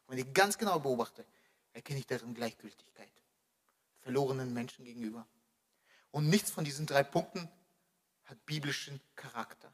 Wenn 0.07 0.17
ich 0.17 0.33
ganz 0.33 0.57
genau 0.57 0.79
beobachte, 0.79 1.25
erkenne 1.73 1.99
ich 1.99 2.07
darin 2.07 2.33
Gleichgültigkeit. 2.33 3.11
Verlorenen 3.99 4.53
Menschen 4.53 4.85
gegenüber. 4.85 5.27
Und 6.11 6.29
nichts 6.29 6.49
von 6.49 6.63
diesen 6.63 6.85
drei 6.85 7.03
Punkten 7.03 7.49
hat 8.25 8.43
biblischen 8.45 8.99
Charakter. 9.15 9.71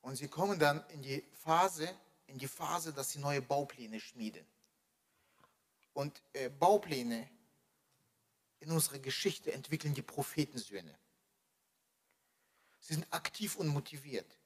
Und 0.00 0.16
sie 0.16 0.28
kommen 0.28 0.58
dann 0.58 0.84
in 0.88 1.02
die 1.02 1.22
Phase, 1.32 1.88
in 2.26 2.38
die 2.38 2.48
Phase, 2.48 2.92
dass 2.92 3.10
sie 3.10 3.18
neue 3.18 3.42
Baupläne 3.42 4.00
schmieden. 4.00 4.46
Und 5.94 6.22
äh, 6.34 6.50
Baupläne 6.50 7.28
in 8.60 8.70
unserer 8.70 8.98
Geschichte 8.98 9.52
entwickeln 9.52 9.94
die 9.94 10.02
Prophetensöhne. 10.02 10.94
Sie 12.80 12.94
sind 12.94 13.06
aktiv 13.10 13.56
und 13.56 13.68
motiviert. 13.68 14.36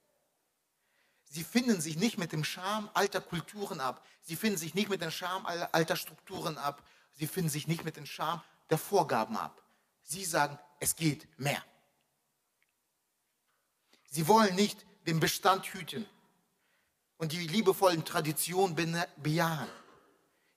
Sie 1.25 1.43
finden 1.43 1.81
sich 1.81 1.97
nicht 1.97 2.17
mit 2.17 2.31
dem 2.31 2.43
Charme 2.43 2.89
alter 2.93 3.21
Kulturen 3.21 3.79
ab. 3.79 4.05
Sie 4.21 4.35
finden 4.35 4.57
sich 4.57 4.73
nicht 4.73 4.89
mit 4.89 5.01
dem 5.01 5.11
Charme 5.11 5.45
alter 5.45 5.95
Strukturen 5.95 6.57
ab. 6.57 6.87
Sie 7.13 7.27
finden 7.27 7.49
sich 7.49 7.67
nicht 7.67 7.83
mit 7.83 7.97
dem 7.97 8.05
Charme 8.05 8.41
der 8.69 8.77
Vorgaben 8.77 9.37
ab. 9.37 9.61
Sie 10.03 10.25
sagen, 10.25 10.57
es 10.79 10.95
geht 10.95 11.27
mehr. 11.37 11.63
Sie 14.09 14.27
wollen 14.27 14.55
nicht 14.55 14.85
den 15.05 15.19
Bestand 15.19 15.65
hüten 15.67 16.07
und 17.17 17.31
die 17.31 17.47
liebevollen 17.47 18.05
Traditionen 18.05 18.75
bejahen. 19.17 19.69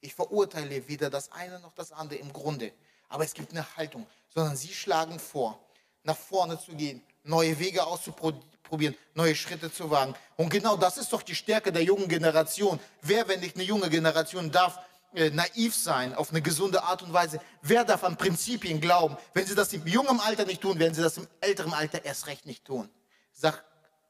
Ich 0.05 0.15
verurteile 0.15 0.88
weder 0.88 1.09
das 1.11 1.31
eine 1.31 1.61
noch 1.61 1.73
das 1.75 1.93
andere 1.93 2.19
im 2.19 2.33
Grunde, 2.33 2.73
aber 3.09 3.23
es 3.23 3.33
gibt 3.33 3.53
eine 3.53 3.65
Haltung, 3.77 4.05
sondern 4.35 4.57
sie 4.57 4.75
schlagen 4.75 5.21
vor, 5.21 5.61
nach 6.03 6.17
vorne 6.17 6.59
zu 6.59 6.73
gehen, 6.73 7.01
neue 7.23 7.57
Wege 7.61 7.87
auszuprobieren, 7.87 8.97
neue 9.15 9.37
Schritte 9.37 9.73
zu 9.73 9.88
wagen. 9.93 10.15
Und 10.37 10.51
genau 10.51 10.77
das 10.77 10.99
ist 10.99 11.12
doch 11.12 11.23
die 11.23 11.37
Stärke 11.37 11.71
der 11.71 11.85
jungen 11.85 12.09
Generation. 12.09 12.81
Wer, 13.01 13.29
wenn 13.29 13.38
nicht 13.38 13.55
eine 13.55 13.65
junge 13.65 13.88
Generation, 13.88 14.51
darf 14.51 14.81
äh, 15.15 15.31
naiv 15.31 15.77
sein 15.77 16.17
auf 16.17 16.31
eine 16.31 16.43
gesunde 16.43 16.83
Art 16.83 17.03
und 17.03 17.12
Weise? 17.12 17.41
Wer 17.62 17.85
darf 17.85 18.03
an 18.03 18.17
Prinzipien 18.17 18.81
glauben? 18.81 19.17
Wenn 19.35 19.47
sie 19.47 19.55
das 19.55 19.73
im 19.73 19.87
jungen 19.87 20.19
Alter 20.19 20.45
nicht 20.45 20.62
tun, 20.62 20.81
werden 20.81 20.95
sie 20.95 21.03
das 21.03 21.17
im 21.17 21.29
älteren 21.41 21.75
Alter 21.75 22.05
erst 22.05 22.27
recht 22.27 22.45
nicht 22.45 22.65
tun. 22.65 22.91
Sagt 23.33 23.62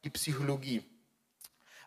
die 0.05 0.11
Psychologie. 0.11 0.83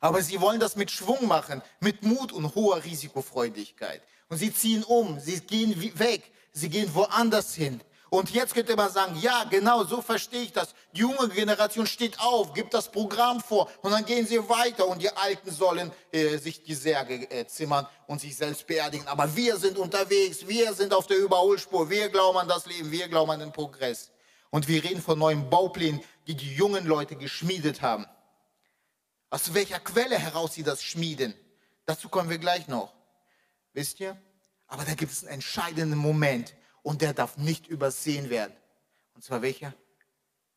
Aber 0.06 0.22
sie 0.22 0.39
wollen 0.39 0.60
das 0.60 0.76
mit 0.76 0.91
Schwung 0.91 1.28
machen, 1.28 1.63
mit 1.80 2.04
Mut 2.04 2.32
und 2.32 2.54
hoher 2.54 2.84
Risikofreudigkeit. 2.84 4.04
Und 4.30 4.38
sie 4.38 4.54
ziehen 4.54 4.84
um, 4.84 5.20
sie 5.20 5.39
gehen 5.39 5.76
weg, 5.98 6.32
sie 6.52 6.70
gehen 6.70 6.94
woanders 6.94 7.56
hin. 7.56 7.82
Und 8.12 8.30
jetzt 8.30 8.54
könnte 8.54 8.76
man 8.76 8.91
sagen, 8.91 9.18
ja, 9.20 9.46
genau, 9.46 9.84
so 9.84 10.04
verstehe 10.04 10.44
ich 10.44 10.54
das. 10.54 10.76
Die 10.94 11.00
junge 11.00 11.28
Generation 11.30 11.88
steht 11.88 12.20
auf, 12.20 12.54
gibt 12.54 12.76
das 12.76 12.91
Programm 12.91 13.41
vor 13.41 13.68
und 13.82 13.89
dann 13.89 14.06
gehen 14.06 14.28
sie 14.28 14.38
weiter 14.48 14.88
und 14.88 15.02
die 15.02 15.10
Alten 15.10 15.50
sollen 15.50 15.91
äh, 16.12 16.38
sich 16.38 16.62
die 16.62 16.76
Särge 16.76 17.28
äh, 17.32 17.48
zimmern 17.48 17.88
und 18.06 18.22
sich 18.22 18.38
selbst 18.38 18.68
beerdigen. 18.68 19.08
Aber 19.08 19.36
wir 19.36 19.58
sind 19.58 19.80
unterwegs, 19.80 20.48
wir 20.48 20.72
sind 20.76 20.94
auf 20.94 21.08
der 21.08 21.18
Überholspur, 21.18 21.89
wir 21.89 22.10
glauben 22.10 22.38
an 22.38 22.48
das 22.48 22.68
Leben, 22.68 22.91
wir 22.91 23.08
glauben 23.08 23.32
an 23.32 23.39
den 23.39 23.52
Progress. 23.52 24.12
Und 24.52 24.68
wir 24.68 24.84
reden 24.84 25.02
von 25.02 25.18
neuen 25.18 25.50
Bauplänen, 25.50 26.00
die 26.28 26.36
die 26.36 26.54
jungen 26.54 26.86
Leute 26.86 27.15
geschmiedet 27.15 27.82
haben. 27.82 28.06
Aus 29.36 29.54
welcher 29.54 29.82
Quelle 29.82 30.17
heraus 30.17 30.54
sie 30.54 30.63
das 30.63 30.82
schmieden, 30.82 31.34
dazu 31.84 32.08
kommen 32.08 32.30
wir 32.30 32.38
gleich 32.38 32.69
noch. 32.69 32.93
Wisst 33.74 34.00
ihr? 34.00 34.17
Aber 34.65 34.86
da 34.86 34.93
gibt 34.93 35.12
es 35.12 35.26
einen 35.26 35.34
entscheidenden 35.34 36.00
Moment 36.00 36.56
und 36.84 37.02
der 37.02 37.13
darf 37.13 37.36
nicht 37.36 37.67
übersehen 37.67 38.30
werden. 38.30 38.56
Und 39.13 39.26
zwar 39.26 39.41
welcher? 39.41 39.74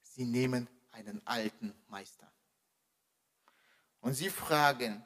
Sie 0.02 0.24
nehmen 0.24 0.68
einen 0.92 1.20
alten 1.26 1.74
Meister. 1.88 2.32
Und 3.98 4.14
sie 4.14 4.30
fragen 4.30 5.04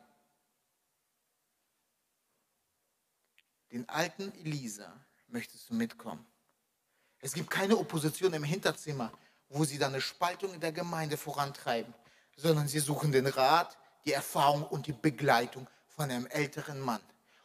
den 3.71 3.89
alten 3.89 4.33
Elisa, 4.33 5.03
möchtest 5.29 5.71
du 5.71 5.75
mitkommen? 5.75 6.27
Es 7.21 7.33
gibt 7.33 7.49
keine 7.49 7.79
Opposition 7.79 8.35
im 8.35 8.45
Hinterzimmer, 8.45 9.11
wo 9.49 9.65
sie 9.65 9.79
dann 9.79 9.95
eine 9.95 10.03
Spaltung 10.03 10.53
in 10.53 10.61
der 10.61 10.73
Gemeinde 10.73 11.17
vorantreiben, 11.17 11.95
sondern 12.37 12.69
sie 12.69 12.81
suchen 12.81 13.13
den 13.13 13.27
Rat, 13.27 13.77
die 14.05 14.13
Erfahrung 14.13 14.65
und 14.65 14.87
die 14.87 14.93
Begleitung 14.93 15.67
von 15.89 16.11
einem 16.11 16.27
älteren 16.27 16.81
Mann 16.81 17.01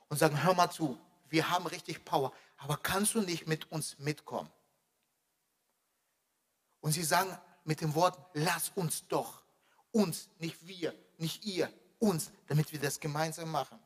und 0.10 0.18
sagen, 0.18 0.44
hör 0.44 0.54
mal 0.54 0.70
zu, 0.70 1.00
wir 1.30 1.50
haben 1.50 1.68
richtig 1.68 2.04
Power, 2.06 2.32
aber 2.58 2.78
kannst 2.78 3.16
du 3.16 3.22
nicht 3.22 3.48
mit 3.48 3.72
uns 3.72 4.00
mitkommen? 4.00 4.50
Und 6.80 6.92
sie 6.94 7.04
sagen 7.04 7.38
mit 7.64 7.82
dem 7.82 7.94
Wort, 7.96 8.18
lass 8.34 8.72
uns 8.76 9.08
doch, 9.08 9.44
uns, 9.92 10.30
nicht 10.40 10.66
wir, 10.66 10.94
nicht 11.18 11.46
ihr, 11.46 11.72
uns, 12.00 12.32
damit 12.48 12.72
wir 12.72 12.80
das 12.80 13.00
gemeinsam 13.00 13.52
machen. 13.52 13.80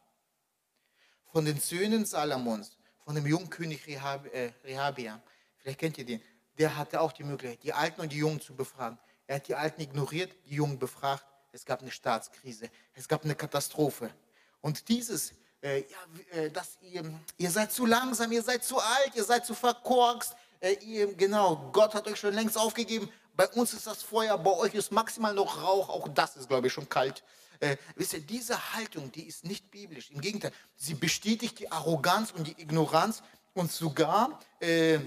Von 1.31 1.45
den 1.45 1.59
Söhnen 1.59 2.05
Salomons, 2.05 2.77
von 3.03 3.15
dem 3.15 3.25
Jungkönig 3.25 3.87
Rehab, 3.87 4.25
äh, 4.27 4.51
vielleicht 4.61 5.79
kennt 5.79 5.97
ihr 5.97 6.05
den, 6.05 6.21
der 6.57 6.77
hatte 6.77 7.01
auch 7.01 7.11
die 7.11 7.23
Möglichkeit, 7.23 7.63
die 7.63 7.73
Alten 7.73 8.01
und 8.01 8.11
die 8.11 8.17
Jungen 8.17 8.41
zu 8.41 8.55
befragen. 8.55 8.99
Er 9.31 9.35
hat 9.35 9.47
die 9.47 9.55
Alten 9.55 9.79
ignoriert, 9.79 10.35
die 10.45 10.55
Jungen 10.55 10.77
befragt. 10.77 11.23
Es 11.53 11.63
gab 11.63 11.81
eine 11.81 11.89
Staatskrise, 11.89 12.69
es 12.93 13.07
gab 13.07 13.23
eine 13.23 13.33
Katastrophe. 13.33 14.13
Und 14.59 14.89
dieses 14.89 15.31
äh, 15.61 15.85
ja, 15.89 16.37
äh, 16.37 16.51
dass 16.51 16.77
ihr, 16.81 17.17
ihr 17.37 17.49
seid 17.49 17.71
zu 17.71 17.85
langsam, 17.85 18.29
ihr 18.33 18.43
seid 18.43 18.65
zu 18.65 18.77
alt, 18.77 19.15
ihr 19.15 19.23
seid 19.23 19.45
zu 19.45 19.53
verkorkst. 19.53 20.35
Äh, 20.59 20.73
ihr, 20.81 21.13
genau, 21.13 21.69
Gott 21.71 21.93
hat 21.93 22.07
euch 22.07 22.19
schon 22.19 22.33
längst 22.33 22.57
aufgegeben. 22.57 23.09
Bei 23.33 23.47
uns 23.47 23.71
ist 23.73 23.87
das 23.87 24.03
Feuer, 24.03 24.37
bei 24.37 24.51
euch 24.51 24.73
ist 24.73 24.91
maximal 24.91 25.33
noch 25.33 25.63
Rauch. 25.63 25.87
Auch 25.87 26.09
das 26.09 26.35
ist, 26.35 26.49
glaube 26.49 26.67
ich, 26.67 26.73
schon 26.73 26.89
kalt. 26.89 27.23
Äh, 27.61 27.77
wisst 27.95 28.11
ihr, 28.11 28.19
diese 28.19 28.73
Haltung, 28.73 29.13
die 29.13 29.23
ist 29.23 29.45
nicht 29.45 29.71
biblisch. 29.71 30.11
Im 30.11 30.19
Gegenteil, 30.19 30.51
sie 30.75 30.95
bestätigt 30.95 31.57
die 31.59 31.71
Arroganz 31.71 32.31
und 32.31 32.47
die 32.47 32.61
Ignoranz 32.61 33.23
und 33.53 33.71
sogar 33.71 34.41
äh, 34.59 34.99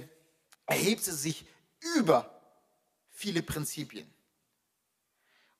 erhebt 0.64 1.04
sie 1.04 1.12
sich 1.12 1.44
über 1.98 2.30
viele 3.10 3.42
Prinzipien. 3.42 4.13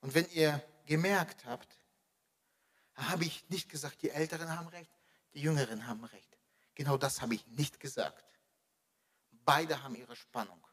Und 0.05 0.13
wenn 0.13 0.29
ihr 0.33 0.63
gemerkt 0.85 1.45
habt, 1.45 1.79
habe 2.93 3.25
ich 3.25 3.49
nicht 3.49 3.69
gesagt, 3.69 4.03
die 4.03 4.11
Älteren 4.11 4.55
haben 4.55 4.67
recht, 4.67 4.91
die 5.33 5.41
Jüngeren 5.41 5.87
haben 5.87 6.03
recht. 6.03 6.37
Genau 6.75 6.95
das 6.95 7.23
habe 7.23 7.33
ich 7.33 7.47
nicht 7.47 7.79
gesagt. 7.79 8.23
Beide 9.31 9.81
haben 9.81 9.95
ihre 9.95 10.15
Spannung. 10.15 10.63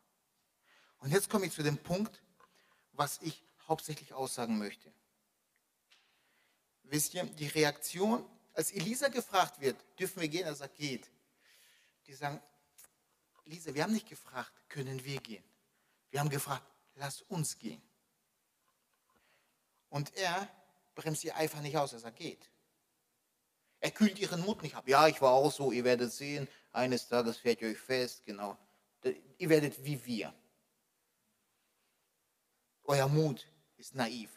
Und 0.99 1.13
jetzt 1.13 1.31
komme 1.31 1.47
ich 1.47 1.55
zu 1.55 1.63
dem 1.63 1.79
Punkt, 1.79 2.23
was 2.93 3.23
ich 3.23 3.43
hauptsächlich 3.67 4.13
aussagen 4.13 4.59
möchte. 4.59 4.93
Wisst 6.83 7.15
ihr, 7.15 7.25
die 7.25 7.49
Reaktion, 7.49 8.29
als 8.53 8.71
Elisa 8.71 9.09
gefragt 9.09 9.63
wird, 9.63 9.83
dürfen 9.99 10.21
wir 10.21 10.29
gehen? 10.29 10.45
Er 10.45 10.55
sagt, 10.55 10.77
geht. 10.77 11.11
Die 12.07 12.13
sagen, 12.13 12.39
Elisa, 13.47 13.73
wir 13.73 13.83
haben 13.83 13.95
nicht 13.95 14.11
gefragt, 14.11 14.53
können 14.69 15.03
wir 15.03 15.23
gehen? 15.23 15.45
Wir 16.11 16.21
haben 16.21 16.29
gefragt, 16.29 16.71
lass 16.97 17.23
uns 17.23 17.59
gehen. 17.59 17.81
Und 19.93 20.17
er 20.17 20.49
bremst 20.95 21.23
ihr 21.23 21.37
Eifer 21.37 21.61
nicht 21.61 21.77
aus, 21.77 21.91
dass 21.91 22.03
er 22.03 22.13
geht. 22.13 22.51
Er 23.81 23.91
kühlt 23.91 24.19
ihren 24.19 24.41
Mut 24.41 24.63
nicht 24.63 24.75
ab. 24.75 24.89
Ja, 24.89 25.07
ich 25.07 25.21
war 25.21 25.33
auch 25.33 25.53
so, 25.53 25.71
ihr 25.71 25.85
werdet 25.85 26.11
sehen, 26.11 26.49
eines 26.73 27.09
Tages 27.09 27.37
fährt 27.37 27.61
ihr 27.61 27.69
euch 27.69 27.79
fest, 27.79 28.25
genau. 28.25 28.57
Ihr 29.37 29.51
werdet 29.51 29.85
wie 29.85 30.03
wir. 30.07 30.35
Euer 32.85 33.07
Mut 33.07 33.47
ist 33.77 33.95
naiv. 33.95 34.31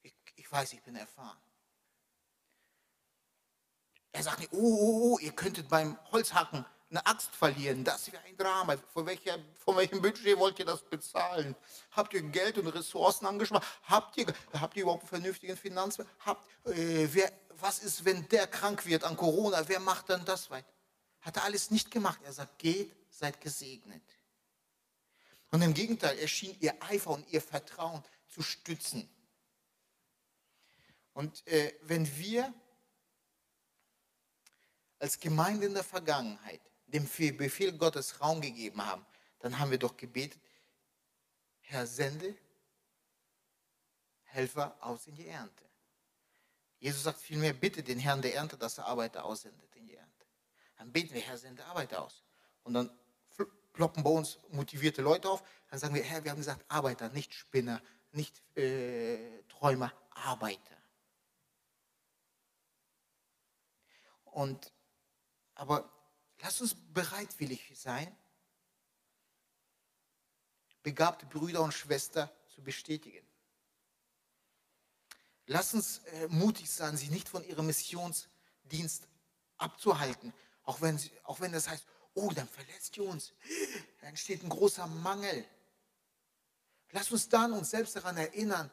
Ich, 0.00 0.14
ich 0.36 0.50
weiß, 0.50 0.72
ich 0.72 0.82
bin 0.82 0.96
erfahren. 0.96 1.38
Er 4.12 4.22
sagt 4.22 4.38
nicht, 4.38 4.52
oh, 4.52 4.56
oh, 4.56 5.12
oh, 5.12 5.18
ihr 5.18 5.32
könntet 5.32 5.68
beim 5.68 5.98
Holzhacken 6.10 6.64
eine 6.92 7.06
Axt 7.06 7.34
verlieren. 7.34 7.84
Das 7.84 8.12
wäre 8.12 8.22
ein 8.24 8.36
Drama. 8.36 8.76
Von, 8.92 9.06
welcher, 9.06 9.38
von 9.64 9.76
welchem 9.76 10.02
Budget 10.02 10.38
wollt 10.38 10.58
ihr 10.58 10.66
das 10.66 10.82
bezahlen? 10.82 11.56
Habt 11.90 12.12
ihr 12.12 12.22
Geld 12.22 12.58
und 12.58 12.68
Ressourcen 12.68 13.26
angespart? 13.26 13.64
Habt 13.84 14.16
ihr, 14.18 14.26
habt 14.52 14.76
ihr 14.76 14.82
überhaupt 14.82 15.02
einen 15.02 15.08
vernünftigen 15.08 15.56
Finanzplan? 15.56 16.06
Habt, 16.20 16.46
äh, 16.66 17.08
wer, 17.12 17.32
was 17.60 17.78
ist, 17.78 18.04
wenn 18.04 18.28
der 18.28 18.46
krank 18.46 18.84
wird 18.84 19.04
an 19.04 19.16
Corona? 19.16 19.66
Wer 19.66 19.80
macht 19.80 20.10
dann 20.10 20.24
das 20.26 20.50
weit? 20.50 20.66
Hat 21.22 21.36
er 21.36 21.44
alles 21.44 21.70
nicht 21.70 21.90
gemacht. 21.90 22.20
Er 22.24 22.32
sagt, 22.32 22.58
geht, 22.58 22.94
seid 23.08 23.40
gesegnet. 23.40 24.02
Und 25.50 25.62
im 25.62 25.72
Gegenteil, 25.72 26.18
er 26.18 26.28
schien 26.28 26.56
ihr 26.60 26.74
Eifer 26.82 27.10
und 27.10 27.26
ihr 27.32 27.40
Vertrauen 27.40 28.04
zu 28.28 28.42
stützen. 28.42 29.08
Und 31.14 31.46
äh, 31.46 31.74
wenn 31.82 32.06
wir 32.18 32.52
als 34.98 35.18
Gemeinde 35.18 35.66
in 35.66 35.74
der 35.74 35.84
Vergangenheit 35.84 36.60
dem 36.92 37.08
Befehl 37.36 37.76
Gottes 37.76 38.20
Raum 38.20 38.40
gegeben 38.40 38.84
haben, 38.84 39.04
dann 39.40 39.58
haben 39.58 39.70
wir 39.70 39.78
doch 39.78 39.96
gebetet, 39.96 40.40
Herr, 41.60 41.86
sende 41.86 42.36
Helfer 44.24 44.76
aus 44.80 45.06
in 45.06 45.14
die 45.14 45.26
Ernte. 45.26 45.64
Jesus 46.78 47.04
sagt 47.04 47.20
vielmehr, 47.20 47.52
bitte 47.52 47.82
den 47.82 47.98
Herrn 47.98 48.22
der 48.22 48.34
Ernte, 48.34 48.56
dass 48.56 48.78
er 48.78 48.86
Arbeiter 48.86 49.24
aussendet 49.24 49.74
in 49.76 49.86
die 49.86 49.94
Ernte. 49.94 50.26
Dann 50.76 50.92
beten 50.92 51.14
wir, 51.14 51.20
Herr, 51.20 51.38
sende 51.38 51.64
Arbeiter 51.64 52.02
aus. 52.02 52.24
Und 52.64 52.74
dann 52.74 52.90
ploppen 53.72 54.02
bei 54.02 54.10
uns 54.10 54.38
motivierte 54.50 55.02
Leute 55.02 55.28
auf. 55.28 55.42
Dann 55.70 55.78
sagen 55.78 55.94
wir, 55.94 56.02
Herr, 56.02 56.24
wir 56.24 56.30
haben 56.30 56.38
gesagt, 56.38 56.64
Arbeiter, 56.68 57.08
nicht 57.10 57.34
Spinner, 57.34 57.80
nicht 58.10 58.42
äh, 58.56 59.42
Träumer, 59.44 59.92
Arbeiter. 60.10 60.76
Und, 64.24 64.72
aber 65.54 65.90
Lass 66.42 66.60
uns 66.60 66.74
bereitwillig 66.74 67.70
sein, 67.74 68.14
begabte 70.82 71.24
Brüder 71.26 71.62
und 71.62 71.72
Schwestern 71.72 72.28
zu 72.48 72.62
bestätigen. 72.62 73.24
Lass 75.46 75.72
uns 75.72 75.98
äh, 75.98 76.26
mutig 76.28 76.68
sein, 76.68 76.96
sie 76.96 77.08
nicht 77.08 77.28
von 77.28 77.44
ihrem 77.44 77.66
Missionsdienst 77.66 79.06
abzuhalten, 79.56 80.32
auch 80.64 80.80
wenn, 80.80 80.98
sie, 80.98 81.12
auch 81.22 81.38
wenn 81.38 81.52
das 81.52 81.68
heißt, 81.68 81.84
oh, 82.14 82.32
dann 82.32 82.48
verlässt 82.48 82.96
ihr 82.96 83.04
uns, 83.04 83.32
dann 84.00 84.10
entsteht 84.10 84.42
ein 84.42 84.48
großer 84.48 84.88
Mangel. 84.88 85.44
Lass 86.90 87.12
uns 87.12 87.28
dann 87.28 87.52
uns 87.52 87.70
selbst 87.70 87.94
daran 87.94 88.16
erinnern, 88.16 88.68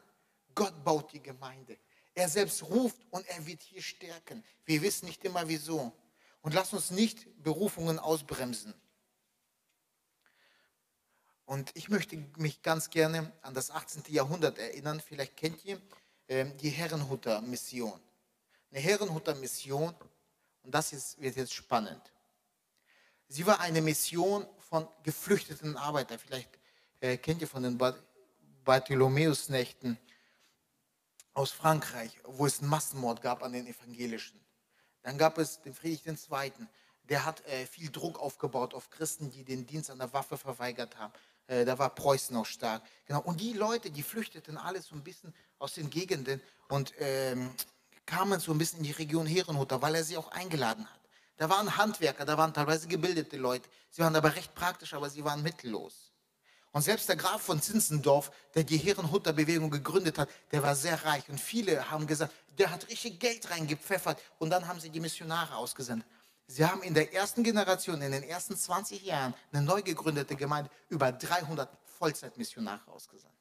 Gott 0.56 0.84
baut 0.84 1.12
die 1.12 1.22
Gemeinde. 1.22 1.78
Er 2.14 2.28
selbst 2.28 2.64
ruft 2.64 2.98
und 3.10 3.24
er 3.28 3.46
wird 3.46 3.62
hier 3.62 3.82
stärken. 3.82 4.44
Wir 4.64 4.82
wissen 4.82 5.06
nicht 5.06 5.24
immer 5.24 5.46
wieso. 5.46 5.92
Und 6.42 6.54
lass 6.54 6.72
uns 6.72 6.90
nicht 6.90 7.26
Berufungen 7.42 7.98
ausbremsen. 7.98 8.74
Und 11.44 11.70
ich 11.74 11.88
möchte 11.88 12.16
mich 12.36 12.62
ganz 12.62 12.90
gerne 12.90 13.32
an 13.42 13.54
das 13.54 13.70
18. 13.70 14.04
Jahrhundert 14.08 14.58
erinnern. 14.58 15.00
Vielleicht 15.00 15.36
kennt 15.36 15.64
ihr 15.64 15.80
ähm, 16.28 16.56
die 16.58 16.70
Herrenhuter 16.70 17.40
Mission. 17.42 18.00
Eine 18.70 18.80
Herrenhuter 18.80 19.34
Mission, 19.34 19.92
und 20.62 20.72
das 20.72 20.92
ist, 20.92 21.20
wird 21.20 21.36
jetzt 21.36 21.52
spannend. 21.52 22.00
Sie 23.26 23.44
war 23.46 23.58
eine 23.60 23.82
Mission 23.82 24.46
von 24.58 24.86
geflüchteten 25.02 25.76
Arbeitern. 25.76 26.20
Vielleicht 26.20 26.50
äh, 27.00 27.16
kennt 27.16 27.40
ihr 27.40 27.48
von 27.48 27.64
den 27.64 27.76
Bartholomäusnächten 28.64 29.98
aus 31.34 31.50
Frankreich, 31.50 32.16
wo 32.24 32.46
es 32.46 32.60
einen 32.60 32.68
Massenmord 32.68 33.22
gab 33.22 33.42
an 33.42 33.52
den 33.52 33.66
Evangelischen. 33.66 34.40
Dann 35.02 35.18
gab 35.18 35.38
es 35.38 35.60
den 35.62 35.74
Friedrich 35.74 36.06
II., 36.06 36.52
der 37.08 37.24
hat 37.24 37.44
äh, 37.46 37.66
viel 37.66 37.90
Druck 37.90 38.20
aufgebaut 38.20 38.72
auf 38.72 38.88
Christen, 38.90 39.30
die 39.30 39.42
den 39.42 39.66
Dienst 39.66 39.90
an 39.90 39.98
der 39.98 40.12
Waffe 40.12 40.36
verweigert 40.36 40.96
haben. 40.96 41.12
Äh, 41.48 41.64
da 41.64 41.78
war 41.78 41.92
Preußen 41.92 42.36
auch 42.36 42.46
stark. 42.46 42.82
Genau. 43.06 43.20
Und 43.22 43.40
die 43.40 43.52
Leute, 43.52 43.90
die 43.90 44.02
flüchteten 44.02 44.56
alle 44.56 44.80
so 44.80 44.94
ein 44.94 45.02
bisschen 45.02 45.34
aus 45.58 45.74
den 45.74 45.90
Gegenden 45.90 46.40
und 46.68 46.94
ähm, 46.98 47.50
kamen 48.06 48.38
so 48.38 48.52
ein 48.52 48.58
bisschen 48.58 48.78
in 48.78 48.84
die 48.84 48.92
Region 48.92 49.26
Herrenhuter, 49.26 49.82
weil 49.82 49.96
er 49.96 50.04
sie 50.04 50.16
auch 50.16 50.30
eingeladen 50.30 50.88
hat. 50.88 51.00
Da 51.36 51.48
waren 51.48 51.76
Handwerker, 51.76 52.24
da 52.24 52.38
waren 52.38 52.54
teilweise 52.54 52.86
gebildete 52.86 53.36
Leute. 53.36 53.68
Sie 53.90 54.02
waren 54.02 54.14
aber 54.14 54.36
recht 54.36 54.54
praktisch, 54.54 54.94
aber 54.94 55.10
sie 55.10 55.24
waren 55.24 55.42
mittellos. 55.42 56.09
Und 56.72 56.82
selbst 56.82 57.08
der 57.08 57.16
Graf 57.16 57.42
von 57.42 57.60
Zinzendorf, 57.60 58.30
der 58.54 58.62
die 58.62 58.76
Herrenhuter 58.76 59.32
Bewegung 59.32 59.70
gegründet 59.70 60.18
hat, 60.18 60.28
der 60.52 60.62
war 60.62 60.76
sehr 60.76 61.04
reich. 61.04 61.28
Und 61.28 61.40
viele 61.40 61.90
haben 61.90 62.06
gesagt, 62.06 62.32
der 62.58 62.70
hat 62.70 62.88
richtig 62.88 63.18
Geld 63.18 63.50
reingepfeffert. 63.50 64.20
Und 64.38 64.50
dann 64.50 64.68
haben 64.68 64.78
sie 64.78 64.90
die 64.90 65.00
Missionare 65.00 65.56
ausgesendet. 65.56 66.06
Sie 66.46 66.64
haben 66.64 66.82
in 66.82 66.94
der 66.94 67.12
ersten 67.12 67.42
Generation, 67.42 68.00
in 68.02 68.12
den 68.12 68.22
ersten 68.22 68.56
20 68.56 69.02
Jahren, 69.02 69.34
eine 69.52 69.62
neu 69.62 69.82
gegründete 69.82 70.36
Gemeinde 70.36 70.70
über 70.88 71.10
300 71.12 71.68
Vollzeitmissionare 71.98 72.88
ausgesandt. 72.88 73.34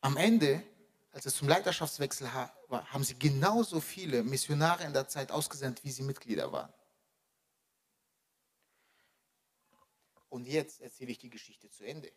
Am 0.00 0.16
Ende, 0.16 0.62
als 1.12 1.26
es 1.26 1.36
zum 1.36 1.48
Leiterschaftswechsel 1.48 2.28
war, 2.68 2.86
haben 2.92 3.02
sie 3.02 3.18
genauso 3.18 3.80
viele 3.80 4.22
Missionare 4.22 4.84
in 4.84 4.92
der 4.92 5.08
Zeit 5.08 5.32
ausgesandt, 5.32 5.82
wie 5.82 5.90
sie 5.90 6.02
Mitglieder 6.02 6.52
waren. 6.52 6.72
Und 10.28 10.46
jetzt 10.46 10.80
erzähle 10.80 11.10
ich 11.12 11.18
die 11.18 11.30
Geschichte 11.30 11.70
zu 11.70 11.84
Ende. 11.84 12.12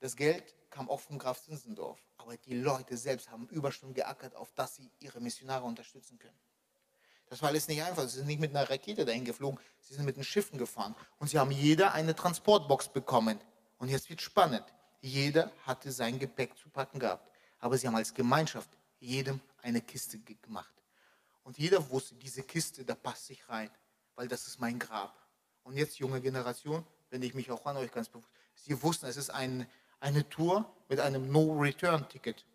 Das 0.00 0.16
Geld 0.16 0.54
kam 0.70 0.88
auch 0.88 1.00
vom 1.00 1.18
Graf 1.18 1.42
Zinzendorf. 1.42 2.00
Aber 2.16 2.36
die 2.36 2.54
Leute 2.54 2.96
selbst 2.96 3.30
haben 3.30 3.48
Überstunden 3.48 3.94
geackert, 3.94 4.34
auf 4.36 4.52
dass 4.52 4.76
sie 4.76 4.90
ihre 5.00 5.20
Missionare 5.20 5.64
unterstützen 5.64 6.18
können. 6.18 6.38
Das 7.26 7.42
war 7.42 7.48
alles 7.48 7.68
nicht 7.68 7.82
einfach. 7.82 8.04
Sie 8.08 8.18
sind 8.18 8.26
nicht 8.26 8.40
mit 8.40 8.50
einer 8.50 8.68
Rakete 8.68 9.04
dahin 9.04 9.24
geflogen, 9.24 9.60
sie 9.80 9.94
sind 9.94 10.04
mit 10.04 10.16
den 10.16 10.24
Schiffen 10.24 10.58
gefahren. 10.58 10.94
Und 11.18 11.28
sie 11.28 11.38
haben 11.38 11.50
jeder 11.50 11.92
eine 11.92 12.14
Transportbox 12.14 12.88
bekommen. 12.88 13.40
Und 13.78 13.88
jetzt 13.88 14.08
wird 14.08 14.20
spannend. 14.20 14.64
Jeder 15.00 15.52
hatte 15.64 15.92
sein 15.92 16.18
Gepäck 16.18 16.56
zu 16.56 16.68
packen 16.70 16.98
gehabt. 16.98 17.30
Aber 17.60 17.76
sie 17.76 17.86
haben 17.86 17.96
als 17.96 18.14
Gemeinschaft 18.14 18.70
jedem 18.98 19.40
eine 19.62 19.80
Kiste 19.80 20.18
gemacht. 20.18 20.72
Und 21.42 21.58
jeder 21.58 21.88
wusste, 21.90 22.14
diese 22.14 22.42
Kiste, 22.42 22.84
da 22.84 22.94
passt 22.94 23.26
sich 23.26 23.48
rein, 23.48 23.70
weil 24.14 24.28
das 24.28 24.46
ist 24.46 24.58
mein 24.60 24.78
Grab. 24.78 25.27
Und 25.68 25.76
jetzt, 25.76 25.98
junge 25.98 26.22
Generation, 26.22 26.82
wende 27.10 27.26
ich 27.26 27.34
mich 27.34 27.50
auch 27.50 27.66
an 27.66 27.76
euch 27.76 27.92
ganz 27.92 28.08
bewusst. 28.08 28.30
Sie 28.54 28.82
wussten, 28.82 29.04
es 29.04 29.18
ist 29.18 29.28
ein, 29.28 29.66
eine 30.00 30.26
Tour 30.30 30.64
mit 30.88 30.98
einem 30.98 31.30
No-Return-Ticket. 31.30 32.46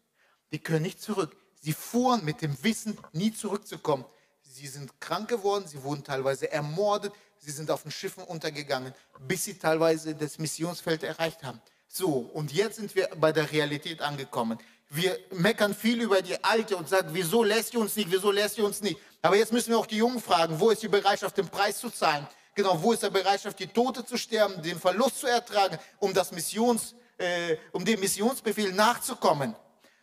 Die 0.52 0.58
können 0.58 0.82
nicht 0.82 0.99
zurück. 0.99 1.36
Sie 1.62 1.73
fuhren 1.73 2.26
mit 2.26 2.41
dem 2.41 2.62
Wissen, 2.63 2.97
nie 3.12 3.32
zurückzukommen. 3.32 4.04
Sie 4.41 4.65
sind 4.65 4.99
krank 4.99 5.30
geworden, 5.30 5.67
sie 5.67 5.84
wurden 5.84 6.04
teilweise 6.04 6.52
ermordet, 6.52 7.13
sie 7.38 7.52
sind 7.52 7.69
auf 7.69 7.84
den 7.84 7.91
Schiffen 7.91 8.23
untergegangen, 8.23 8.95
bis 9.28 9.43
sie 9.43 9.60
teilweise 9.60 10.15
das 10.15 10.39
Missionsfeld 10.39 11.04
erreicht 11.04 11.43
haben. 11.43 11.62
So, 11.88 12.17
und 12.34 12.52
jetzt 12.52 12.78
sind 12.78 12.95
wir 12.95 13.10
bei 13.17 13.32
der 13.32 13.52
Realität 13.52 14.02
angekommen. 14.02 14.58
Wir 14.89 15.19
meckern 15.30 15.76
viel 15.76 16.02
über 16.02 16.23
die 16.23 16.43
Alte 16.43 16.76
und 16.78 16.89
sagen, 16.89 17.10
wieso 17.12 17.43
lässt 17.43 17.76
ihr 17.76 17.80
uns 17.80 17.95
nicht, 17.95 18.10
wieso 18.12 18.32
lässt 18.32 18.58
ihr 18.58 18.65
uns 18.65 18.82
nicht. 18.82 18.97
Aber 19.21 19.36
jetzt 19.36 19.54
müssen 19.54 19.69
wir 19.69 19.78
auch 19.78 19.86
die 19.86 19.97
Jungen 19.97 20.19
fragen, 20.19 20.60
wo 20.60 20.71
ist 20.71 20.82
die 20.82 20.88
Bereitschaft, 20.88 21.38
den 21.38 21.47
Preis 21.47 21.78
zu 21.78 21.91
zahlen? 21.91 22.28
Genau, 22.56 22.82
wo 22.82 22.94
ist 22.94 23.02
die 23.02 23.10
Bereitschaft, 23.10 23.58
die 23.60 23.68
Tote 23.68 24.06
zu 24.06 24.16
sterben, 24.16 24.62
den 24.62 24.80
Verlust 24.80 25.20
zu 25.20 25.28
ertragen, 25.28 25.78
um 26.00 26.13
das 26.13 26.32
Missions, 26.32 26.94
äh, 27.18 27.58
um 27.72 27.84
dem 27.84 28.00
Missionsbefehl 28.00 28.72
nachzukommen. 28.74 29.56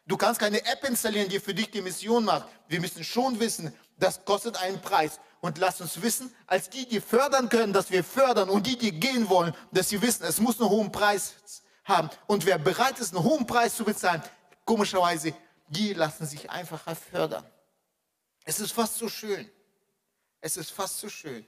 Du 0.04 0.16
kannst 0.16 0.40
keine 0.40 0.58
App 0.66 0.82
installieren, 0.84 1.28
die 1.28 1.38
für 1.38 1.54
dich 1.54 1.70
die 1.70 1.80
Mission 1.80 2.24
macht. 2.24 2.48
Wir 2.66 2.80
müssen 2.80 3.04
schon 3.04 3.38
wissen, 3.38 3.72
das 3.96 4.24
kostet 4.24 4.60
einen 4.60 4.80
Preis. 4.80 5.20
Und 5.40 5.58
lass 5.58 5.80
uns 5.80 6.02
wissen, 6.02 6.34
als 6.46 6.68
die, 6.68 6.86
die 6.86 7.00
fördern 7.00 7.48
können, 7.48 7.72
dass 7.72 7.90
wir 7.90 8.02
fördern 8.02 8.50
und 8.50 8.66
die, 8.66 8.76
die 8.76 8.98
gehen 8.98 9.28
wollen, 9.28 9.54
dass 9.70 9.88
sie 9.88 10.02
wissen, 10.02 10.24
es 10.24 10.40
muss 10.40 10.60
einen 10.60 10.68
hohen 10.68 10.90
Preis 10.90 11.34
haben. 11.84 12.10
Und 12.26 12.44
wer 12.44 12.58
bereit 12.58 12.98
ist, 12.98 13.14
einen 13.14 13.24
hohen 13.24 13.46
Preis 13.46 13.76
zu 13.76 13.84
bezahlen, 13.84 14.22
komischerweise, 14.64 15.32
die 15.68 15.94
lassen 15.94 16.26
sich 16.26 16.50
einfacher 16.50 16.96
fördern. 16.96 17.44
Es 18.44 18.58
ist 18.58 18.72
fast 18.72 18.96
so 18.96 19.08
schön. 19.08 19.48
Es 20.40 20.56
ist 20.56 20.72
fast 20.72 20.98
so 20.98 21.08
schön 21.08 21.46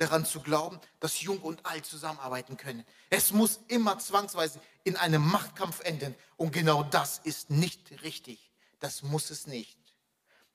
daran 0.00 0.24
zu 0.24 0.40
glauben, 0.40 0.80
dass 0.98 1.20
Jung 1.20 1.40
und 1.40 1.66
Alt 1.66 1.84
zusammenarbeiten 1.84 2.56
können. 2.56 2.84
Es 3.10 3.32
muss 3.32 3.60
immer 3.68 3.98
zwangsweise 3.98 4.60
in 4.82 4.96
einem 4.96 5.22
Machtkampf 5.22 5.80
enden. 5.80 6.14
Und 6.38 6.52
genau 6.52 6.82
das 6.82 7.18
ist 7.18 7.50
nicht 7.50 8.02
richtig. 8.02 8.50
Das 8.78 9.02
muss 9.02 9.28
es 9.28 9.46
nicht. 9.46 9.78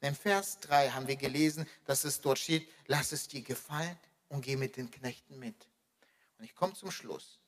In 0.01 0.15
Vers 0.15 0.60
3 0.62 0.89
haben 0.89 1.08
wir 1.08 1.15
gelesen, 1.15 1.67
dass 1.86 2.05
es 2.05 2.21
dort 2.21 2.39
steht, 2.39 2.67
lass 2.88 3.12
es 3.12 3.27
dir 3.27 3.41
gefallen 3.41 3.97
und 4.29 4.41
geh 4.41 4.55
mit 4.55 4.77
den 4.77 4.89
Knechten 4.89 5.38
mit. 5.38 5.67
Und 6.39 6.45
ich 6.45 6.55
komme 6.55 6.73
zum 6.73 6.89
Schluss. 6.89 7.39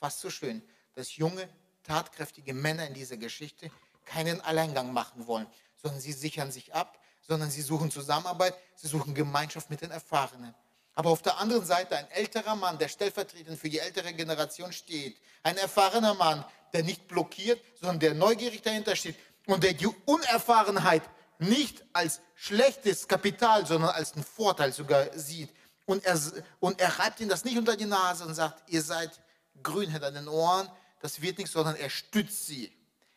Fast 0.00 0.20
so 0.20 0.30
schön, 0.30 0.62
dass 0.94 1.16
junge, 1.16 1.48
tatkräftige 1.82 2.54
Männer 2.54 2.86
in 2.86 2.94
dieser 2.94 3.18
Geschichte 3.18 3.70
keinen 4.06 4.40
Alleingang 4.40 4.92
machen 4.92 5.26
wollen, 5.26 5.46
sondern 5.76 6.00
sie 6.00 6.12
sichern 6.12 6.50
sich 6.50 6.74
ab, 6.74 6.98
sondern 7.20 7.50
sie 7.50 7.62
suchen 7.62 7.90
Zusammenarbeit, 7.90 8.54
sie 8.74 8.88
suchen 8.88 9.14
Gemeinschaft 9.14 9.68
mit 9.68 9.82
den 9.82 9.90
Erfahrenen. 9.90 10.54
Aber 10.96 11.10
auf 11.10 11.22
der 11.22 11.38
anderen 11.38 11.64
Seite 11.64 11.96
ein 11.96 12.10
älterer 12.10 12.56
Mann, 12.56 12.78
der 12.78 12.88
stellvertretend 12.88 13.58
für 13.58 13.68
die 13.68 13.78
ältere 13.78 14.14
Generation 14.14 14.72
steht. 14.72 15.18
Ein 15.42 15.58
erfahrener 15.58 16.14
Mann, 16.14 16.44
der 16.72 16.82
nicht 16.82 17.06
blockiert, 17.06 17.60
sondern 17.78 18.00
der 18.00 18.14
neugierig 18.14 18.62
dahinter 18.62 18.96
steht 18.96 19.16
und 19.46 19.62
der 19.62 19.74
die 19.74 19.86
Unerfahrenheit 20.06 21.02
nicht 21.38 21.84
als 21.92 22.22
schlechtes 22.34 23.06
Kapital, 23.06 23.66
sondern 23.66 23.90
als 23.90 24.14
einen 24.14 24.24
Vorteil 24.24 24.72
sogar 24.72 25.06
sieht. 25.12 25.50
Und 25.84 26.02
er, 26.04 26.18
und 26.60 26.80
er 26.80 26.98
reibt 26.98 27.20
ihnen 27.20 27.28
das 27.28 27.44
nicht 27.44 27.58
unter 27.58 27.76
die 27.76 27.84
Nase 27.84 28.24
und 28.24 28.34
sagt, 28.34 28.70
ihr 28.70 28.80
seid 28.82 29.20
grün 29.62 29.90
hinter 29.90 30.10
den 30.10 30.28
Ohren, 30.28 30.68
das 31.02 31.20
wird 31.20 31.36
nichts, 31.36 31.52
sondern 31.52 31.76
er 31.76 31.90
stützt 31.90 32.46
sie. 32.46 32.72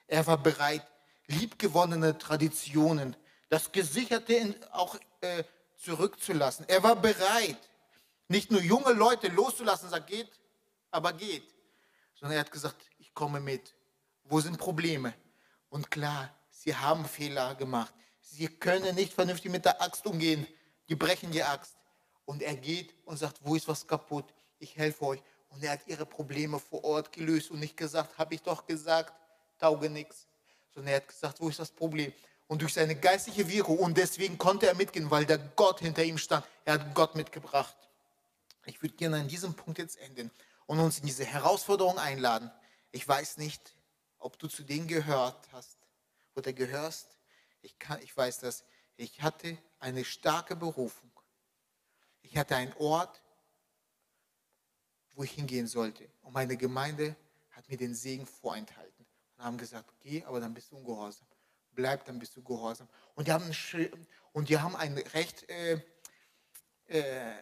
Er 0.07 0.27
war 0.27 0.37
bereit, 0.37 0.85
liebgewonnene 1.27 2.17
Traditionen, 2.17 3.15
das 3.47 3.71
Gesicherte 3.71 4.53
auch 4.71 4.97
äh, 5.21 5.43
zurückzulassen. 5.77 6.65
Er 6.67 6.83
war 6.83 6.95
bereit, 6.97 7.68
nicht 8.29 8.51
nur 8.51 8.61
junge 8.61 8.93
Leute 8.93 9.27
loszulassen, 9.27 9.89
sagt, 9.89 10.07
geht, 10.07 10.31
aber 10.91 11.13
geht. 11.13 11.53
Sondern 12.13 12.37
er 12.37 12.41
hat 12.41 12.51
gesagt, 12.51 12.77
ich 12.97 13.13
komme 13.13 13.39
mit. 13.39 13.75
Wo 14.23 14.39
sind 14.39 14.57
Probleme? 14.57 15.13
Und 15.69 15.89
klar, 15.89 16.33
sie 16.49 16.75
haben 16.75 17.05
Fehler 17.05 17.55
gemacht. 17.55 17.93
Sie 18.21 18.47
können 18.47 18.95
nicht 18.95 19.13
vernünftig 19.13 19.51
mit 19.51 19.65
der 19.65 19.81
Axt 19.81 20.05
umgehen. 20.05 20.45
Die 20.87 20.95
brechen 20.95 21.31
die 21.31 21.43
Axt. 21.43 21.75
Und 22.25 22.43
er 22.43 22.55
geht 22.55 22.93
und 23.05 23.17
sagt, 23.17 23.39
wo 23.41 23.55
ist 23.55 23.67
was 23.67 23.87
kaputt? 23.87 24.25
Ich 24.59 24.77
helfe 24.77 25.03
euch. 25.05 25.23
Und 25.49 25.63
er 25.63 25.71
hat 25.71 25.87
ihre 25.87 26.05
Probleme 26.05 26.59
vor 26.59 26.83
Ort 26.83 27.11
gelöst 27.11 27.49
und 27.49 27.59
nicht 27.59 27.75
gesagt, 27.75 28.17
habe 28.19 28.35
ich 28.35 28.43
doch 28.43 28.67
gesagt, 28.67 29.13
tauge 29.57 29.89
nichts. 29.89 30.27
Sondern 30.71 30.93
er 30.93 30.97
hat 30.97 31.07
gesagt, 31.07 31.41
wo 31.41 31.49
ist 31.49 31.57
das 31.57 31.71
Problem? 31.71 32.13
Und 32.45 32.61
durch 32.61 32.73
seine 32.73 32.95
geistliche 32.95 33.47
Wirkung, 33.49 33.79
und 33.79 33.97
deswegen 33.97 34.37
konnte 34.37 34.67
er 34.67 34.75
mitgehen, 34.75 35.09
weil 35.09 35.25
der 35.25 35.39
Gott 35.39 35.79
hinter 35.79 36.03
ihm 36.03 36.19
stand. 36.19 36.45
Er 36.65 36.75
hat 36.75 36.93
Gott 36.93 37.15
mitgebracht. 37.15 37.75
Ich 38.69 38.83
würde 38.83 38.95
gerne 38.95 39.21
an 39.21 39.27
diesem 39.27 39.55
Punkt 39.55 39.79
jetzt 39.79 39.97
enden 39.97 40.29
und 40.67 40.79
uns 40.79 40.99
in 40.99 41.05
diese 41.07 41.25
Herausforderung 41.25 41.97
einladen. 41.97 42.51
Ich 42.91 43.07
weiß 43.07 43.37
nicht, 43.37 43.75
ob 44.19 44.37
du 44.37 44.47
zu 44.47 44.63
denen 44.63 44.87
gehört 44.87 45.51
hast 45.51 45.79
oder 46.35 46.53
gehörst. 46.53 47.17
Ich, 47.63 47.79
kann, 47.79 47.99
ich 48.03 48.15
weiß 48.15 48.39
das. 48.39 48.63
Ich 48.95 49.23
hatte 49.23 49.57
eine 49.79 50.05
starke 50.05 50.55
Berufung. 50.55 51.11
Ich 52.21 52.37
hatte 52.37 52.55
einen 52.55 52.73
Ort, 52.73 53.23
wo 55.15 55.23
ich 55.23 55.31
hingehen 55.31 55.65
sollte. 55.65 56.07
Und 56.21 56.33
meine 56.33 56.55
Gemeinde 56.55 57.15
hat 57.49 57.67
mir 57.69 57.77
den 57.77 57.95
Segen 57.95 58.27
vorenthalten 58.27 59.05
und 59.37 59.43
haben 59.43 59.57
gesagt, 59.57 59.91
geh, 60.01 60.23
aber 60.25 60.39
dann 60.39 60.53
bist 60.53 60.71
du 60.71 60.77
ungehorsam. 60.77 61.25
Bleib, 61.71 62.05
dann 62.05 62.19
bist 62.19 62.35
du 62.35 62.43
gehorsam. 62.43 62.87
Und 63.15 63.27
die 63.27 63.31
haben, 63.31 63.51
und 64.33 64.49
die 64.49 64.59
haben 64.59 64.75
ein 64.75 64.95
recht 64.97 65.49
äh, 65.49 65.81
äh, 66.85 67.33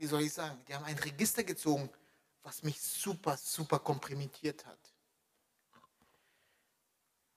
wie 0.00 0.06
soll 0.06 0.22
ich 0.22 0.32
sagen, 0.32 0.58
die 0.66 0.74
haben 0.74 0.86
ein 0.86 0.98
Register 0.98 1.44
gezogen, 1.44 1.90
was 2.42 2.62
mich 2.62 2.80
super, 2.80 3.36
super 3.36 3.78
komprimiert 3.78 4.64
hat. 4.64 4.78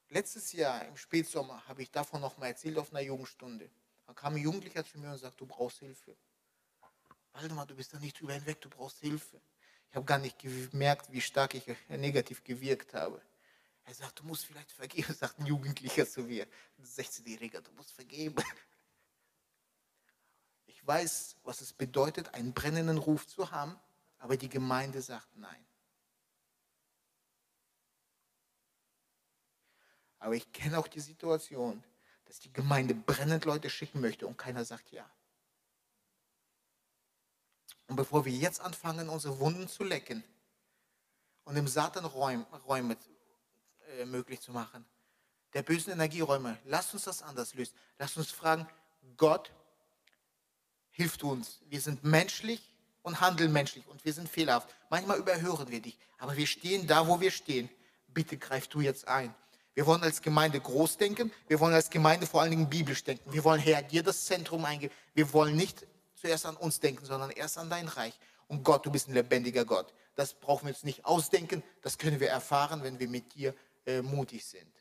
Letztes 0.08 0.54
Jahr 0.54 0.86
im 0.86 0.96
Spätsommer 0.96 1.68
habe 1.68 1.82
ich 1.82 1.92
davon 1.92 2.22
noch 2.22 2.38
mal 2.38 2.48
erzählt 2.48 2.78
auf 2.78 2.92
einer 2.92 3.02
Jugendstunde. 3.02 3.70
Da 4.08 4.14
kam 4.14 4.36
ein 4.36 4.42
Jugendlicher 4.42 4.86
zu 4.86 4.98
mir 4.98 5.12
und 5.12 5.18
sagte, 5.18 5.40
du 5.40 5.46
brauchst 5.46 5.80
Hilfe. 5.80 6.16
Waldemar, 7.34 7.66
du 7.66 7.76
bist 7.76 7.94
da 7.94 8.00
nicht 8.00 8.22
drüber 8.22 8.34
hinweg, 8.34 8.62
du 8.62 8.70
brauchst 8.70 9.00
Hilfe. 9.00 9.42
Ich 9.90 9.96
habe 9.98 10.06
gar 10.06 10.20
nicht 10.20 10.40
gemerkt, 10.40 11.12
wie 11.12 11.20
stark 11.20 11.56
ich 11.56 11.66
negativ 11.90 12.46
gewirkt 12.46 12.94
habe. 12.94 13.22
Er 13.84 13.94
sagt, 13.94 14.20
du 14.20 14.24
musst 14.24 14.46
vielleicht 14.46 14.72
vergeben, 14.72 15.14
sagt 15.20 15.38
ein 15.38 15.48
Jugendlicher 15.48 16.08
zu 16.08 16.22
mir, 16.22 16.48
ein 16.78 16.86
16-Jähriger, 16.86 17.60
du 17.60 17.72
musst 17.74 17.92
vergeben. 17.92 18.42
Ich 20.66 20.86
weiß, 20.86 21.38
was 21.44 21.62
es 21.62 21.74
bedeutet, 21.74 22.34
einen 22.34 22.54
brennenden 22.54 22.98
Ruf 22.98 23.28
zu 23.28 23.52
haben, 23.52 23.80
aber 24.20 24.38
die 24.38 24.50
Gemeinde 24.50 25.02
sagt 25.02 25.36
nein. 25.36 25.66
Aber 30.20 30.36
ich 30.36 30.52
kenne 30.54 30.80
auch 30.80 30.88
die 30.88 31.02
Situation, 31.02 31.84
dass 32.26 32.40
die 32.40 32.54
Gemeinde 32.54 32.96
brennend 32.96 33.44
Leute 33.46 33.70
schicken 33.70 34.00
möchte 34.00 34.26
und 34.26 34.38
keiner 34.38 34.64
sagt 34.64 34.92
ja. 34.92 35.10
Und 37.88 37.98
bevor 37.98 38.24
wir 38.24 38.32
jetzt 38.32 38.62
anfangen, 38.62 39.10
unsere 39.10 39.38
Wunden 39.40 39.68
zu 39.68 39.84
lecken 39.84 40.24
und 41.44 41.56
dem 41.56 41.68
Satan 41.68 42.06
Räume, 42.06 42.46
Räume 42.66 42.98
äh, 44.00 44.06
möglich 44.06 44.40
zu 44.40 44.52
machen, 44.52 44.86
der 45.54 45.62
bösen 45.62 45.92
Energieräume, 45.92 46.58
lasst 46.66 46.94
uns 46.94 47.04
das 47.04 47.22
anders 47.22 47.54
lösen. 47.54 47.76
Lasst 48.00 48.18
uns 48.18 48.32
fragen, 48.32 48.68
Gott, 49.18 49.52
hilft 50.94 51.24
uns. 51.24 51.60
Wir 51.70 51.82
sind 51.82 52.04
menschlich 52.04 52.72
und 53.02 53.20
handeln 53.20 53.52
menschlich 53.52 53.86
und 53.88 54.04
wir 54.06 54.14
sind 54.14 54.30
fehlerhaft. 54.30 54.74
Manchmal 54.90 55.20
überhören 55.20 55.70
wir 55.70 55.82
dich, 55.82 55.98
aber 56.18 56.38
wir 56.38 56.48
stehen 56.48 56.88
da, 56.88 57.08
wo 57.08 57.20
wir 57.20 57.32
stehen. 57.32 57.70
Bitte 58.08 58.38
greif 58.38 58.68
du 58.68 58.80
jetzt 58.80 59.08
ein. 59.08 59.34
Wir 59.74 59.86
wollen 59.88 60.04
als 60.04 60.22
Gemeinde 60.22 60.60
groß 60.60 60.98
denken. 60.98 61.32
Wir 61.48 61.60
wollen 61.60 61.74
als 61.74 61.90
Gemeinde 61.90 62.28
vor 62.28 62.42
allen 62.42 62.52
Dingen 62.52 62.70
biblisch 62.70 63.04
denken. 63.04 63.34
Wir 63.34 63.44
wollen, 63.44 63.60
Herr, 63.60 63.82
dir 63.82 64.04
das 64.04 64.26
Zentrum 64.26 64.64
eingeben. 64.66 64.94
Wir 65.16 65.34
wollen 65.34 65.56
nicht 65.56 65.86
zuerst 66.14 66.46
an 66.46 66.56
uns 66.56 66.80
denken, 66.80 67.06
sondern 67.06 67.32
erst 67.32 67.58
an 67.58 67.72
dein 67.72 67.88
Reich. 67.88 68.14
Und 68.48 68.64
Gott, 68.64 68.86
du 68.86 68.92
bist 68.92 69.08
ein 69.08 69.16
lebendiger 69.16 69.66
Gott. 69.66 69.92
Das 70.16 70.36
brauchen 70.36 70.68
wir 70.68 70.74
uns 70.74 70.84
nicht 70.84 71.06
ausdenken. 71.06 71.64
Das 71.82 71.98
können 71.98 72.20
wir 72.20 72.30
erfahren, 72.30 72.84
wenn 72.84 73.00
wir 73.00 73.08
mit 73.08 73.34
dir 73.34 73.56
äh, 73.88 74.04
mutig 74.04 74.46
sind. 74.46 74.72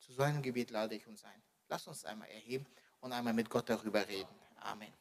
Zu 0.00 0.12
so 0.12 0.22
einem 0.22 0.42
Gebet 0.42 0.72
lade 0.72 0.96
ich 0.96 1.06
uns 1.06 1.22
ein. 1.22 1.42
Lass 1.68 1.86
uns 1.86 2.04
einmal 2.04 2.28
erheben 2.28 2.66
und 3.00 3.12
einmal 3.12 3.32
mit 3.32 3.50
Gott 3.50 3.68
darüber 3.68 4.06
reden. 4.06 4.28
Amen. 4.60 4.92